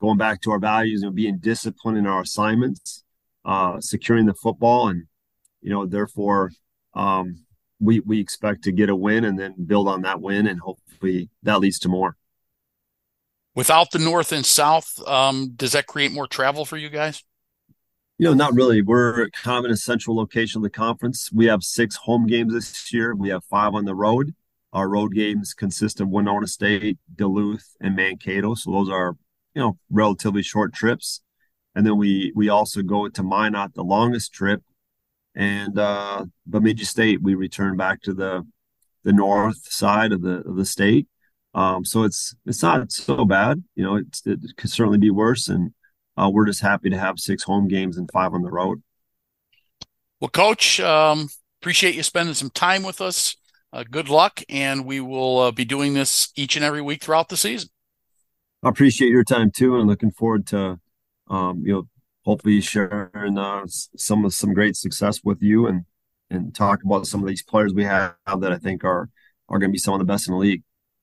Going 0.00 0.18
back 0.18 0.40
to 0.42 0.50
our 0.50 0.58
values 0.58 1.04
and 1.04 1.14
being 1.14 1.38
disciplined 1.38 1.96
in 1.96 2.06
our 2.06 2.22
assignments, 2.22 3.04
uh, 3.44 3.80
securing 3.80 4.26
the 4.26 4.34
football, 4.34 4.88
and 4.88 5.04
you 5.62 5.70
know, 5.70 5.86
therefore, 5.86 6.50
um, 6.94 7.44
we 7.78 8.00
we 8.00 8.18
expect 8.18 8.64
to 8.64 8.72
get 8.72 8.90
a 8.90 8.96
win 8.96 9.24
and 9.24 9.38
then 9.38 9.54
build 9.64 9.86
on 9.86 10.02
that 10.02 10.20
win, 10.20 10.48
and 10.48 10.58
hopefully 10.58 11.30
that 11.44 11.60
leads 11.60 11.78
to 11.80 11.88
more. 11.88 12.16
Without 13.54 13.92
the 13.92 14.00
north 14.00 14.32
and 14.32 14.44
south, 14.44 15.00
um, 15.06 15.52
does 15.54 15.72
that 15.72 15.86
create 15.86 16.10
more 16.10 16.26
travel 16.26 16.64
for 16.64 16.76
you 16.76 16.88
guys? 16.88 17.22
You 18.18 18.26
know, 18.26 18.34
not 18.34 18.54
really. 18.54 18.82
We're 18.82 19.30
kind 19.30 19.60
of 19.60 19.64
in 19.64 19.70
a 19.70 19.76
central 19.76 20.16
location 20.16 20.58
of 20.58 20.64
the 20.64 20.70
conference. 20.70 21.30
We 21.32 21.46
have 21.46 21.62
six 21.62 21.94
home 21.94 22.26
games 22.26 22.52
this 22.52 22.92
year. 22.92 23.14
We 23.14 23.28
have 23.28 23.44
five 23.44 23.74
on 23.74 23.84
the 23.84 23.94
road. 23.94 24.34
Our 24.72 24.88
road 24.88 25.14
games 25.14 25.54
consist 25.54 26.00
of 26.00 26.08
Winona 26.08 26.48
State, 26.48 26.98
Duluth, 27.14 27.76
and 27.80 27.94
Mankato. 27.94 28.54
So 28.54 28.72
those 28.72 28.90
are, 28.90 29.16
you 29.54 29.62
know, 29.62 29.78
relatively 29.88 30.42
short 30.42 30.74
trips. 30.74 31.20
And 31.74 31.86
then 31.86 31.96
we 31.96 32.32
we 32.34 32.48
also 32.48 32.82
go 32.82 33.08
to 33.08 33.22
Minot, 33.22 33.74
the 33.74 33.84
longest 33.84 34.32
trip, 34.32 34.62
and 35.36 35.78
uh, 35.78 36.24
Bemidji 36.44 36.84
State. 36.84 37.22
We 37.22 37.36
return 37.36 37.76
back 37.76 38.02
to 38.02 38.12
the 38.12 38.44
the 39.04 39.12
north 39.12 39.70
side 39.72 40.10
of 40.12 40.22
the 40.22 40.40
of 40.40 40.56
the 40.56 40.66
state. 40.66 41.06
Um, 41.54 41.84
so 41.84 42.02
it's 42.02 42.34
it's 42.44 42.62
not 42.62 42.90
so 42.90 43.24
bad. 43.24 43.62
You 43.76 43.84
know, 43.84 43.96
it 43.96 44.56
could 44.56 44.70
certainly 44.70 44.98
be 44.98 45.10
worse, 45.10 45.48
and 45.48 45.72
uh, 46.18 46.28
we're 46.28 46.46
just 46.46 46.60
happy 46.60 46.90
to 46.90 46.98
have 46.98 47.18
six 47.18 47.42
home 47.42 47.68
games 47.68 47.96
and 47.96 48.10
five 48.10 48.34
on 48.34 48.42
the 48.42 48.50
road. 48.50 48.82
Well, 50.20 50.30
Coach, 50.30 50.80
um, 50.80 51.28
appreciate 51.60 51.94
you 51.94 52.02
spending 52.02 52.34
some 52.34 52.50
time 52.50 52.82
with 52.82 53.00
us. 53.00 53.36
Uh, 53.72 53.84
good 53.88 54.08
luck, 54.08 54.42
and 54.48 54.84
we 54.84 55.00
will 55.00 55.38
uh, 55.38 55.50
be 55.52 55.64
doing 55.64 55.94
this 55.94 56.32
each 56.34 56.56
and 56.56 56.64
every 56.64 56.82
week 56.82 57.02
throughout 57.02 57.28
the 57.28 57.36
season. 57.36 57.68
I 58.62 58.70
appreciate 58.70 59.10
your 59.10 59.24
time 59.24 59.50
too, 59.50 59.76
and 59.76 59.86
looking 59.86 60.10
forward 60.10 60.46
to, 60.48 60.80
um, 61.28 61.62
you 61.64 61.72
know, 61.72 61.88
hopefully 62.24 62.60
sharing 62.60 63.38
uh, 63.38 63.66
some 63.66 64.24
of 64.24 64.34
some 64.34 64.54
great 64.54 64.74
success 64.74 65.20
with 65.22 65.42
you 65.42 65.66
and 65.66 65.84
and 66.30 66.54
talk 66.54 66.82
about 66.84 67.06
some 67.06 67.22
of 67.22 67.28
these 67.28 67.42
players 67.42 67.72
we 67.72 67.84
have 67.84 68.14
that 68.26 68.52
I 68.52 68.58
think 68.58 68.84
are 68.84 69.08
are 69.48 69.58
going 69.58 69.70
to 69.70 69.72
be 69.72 69.78
some 69.78 69.94
of 69.94 70.00
the 70.00 70.04
best 70.04 70.28
in 70.28 70.32
the 70.32 70.40
league. 70.40 70.62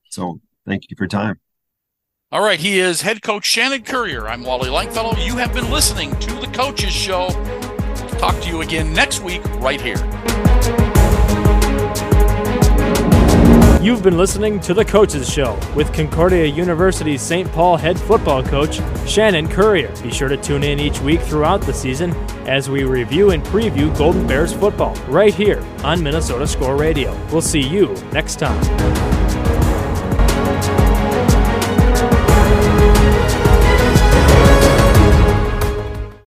So 0.09 0.41
thank 0.67 0.89
you 0.89 0.95
for 0.97 1.03
your 1.03 1.09
time. 1.09 1.39
All 2.31 2.41
right, 2.41 2.59
he 2.59 2.79
is 2.79 3.01
head 3.01 3.21
coach 3.21 3.45
Shannon 3.45 3.83
Currier. 3.83 4.27
I'm 4.27 4.41
Wally 4.41 4.67
Langfellow. 4.67 5.23
You 5.23 5.37
have 5.37 5.53
been 5.53 5.69
listening 5.69 6.09
to 6.21 6.33
the 6.33 6.47
Coaches 6.47 6.91
Show. 6.91 7.27
We'll 7.29 8.19
Talk 8.19 8.41
to 8.41 8.49
you 8.49 8.61
again 8.61 8.91
next 8.93 9.21
week, 9.21 9.43
right 9.59 9.79
here. 9.79 9.97
You've 13.79 14.01
been 14.01 14.17
listening 14.17 14.59
to 14.61 14.73
The 14.73 14.83
Coaches 14.83 15.31
Show 15.31 15.59
with 15.75 15.93
Concordia 15.93 16.47
University 16.47 17.15
St. 17.19 17.49
Paul 17.51 17.77
head 17.77 17.99
football 17.99 18.41
coach 18.41 18.81
Shannon 19.07 19.47
Currier. 19.47 19.93
Be 20.01 20.09
sure 20.09 20.27
to 20.27 20.37
tune 20.37 20.63
in 20.63 20.79
each 20.79 20.99
week 21.01 21.21
throughout 21.21 21.61
the 21.61 21.73
season 21.73 22.11
as 22.47 22.67
we 22.67 22.85
review 22.85 23.29
and 23.29 23.43
preview 23.43 23.95
Golden 23.95 24.25
Bears 24.25 24.51
football 24.51 24.95
right 25.07 25.35
here 25.35 25.63
on 25.83 26.01
Minnesota 26.01 26.47
Score 26.47 26.75
Radio. 26.75 27.13
We'll 27.31 27.43
see 27.43 27.61
you 27.61 27.93
next 28.11 28.39
time. 28.39 29.04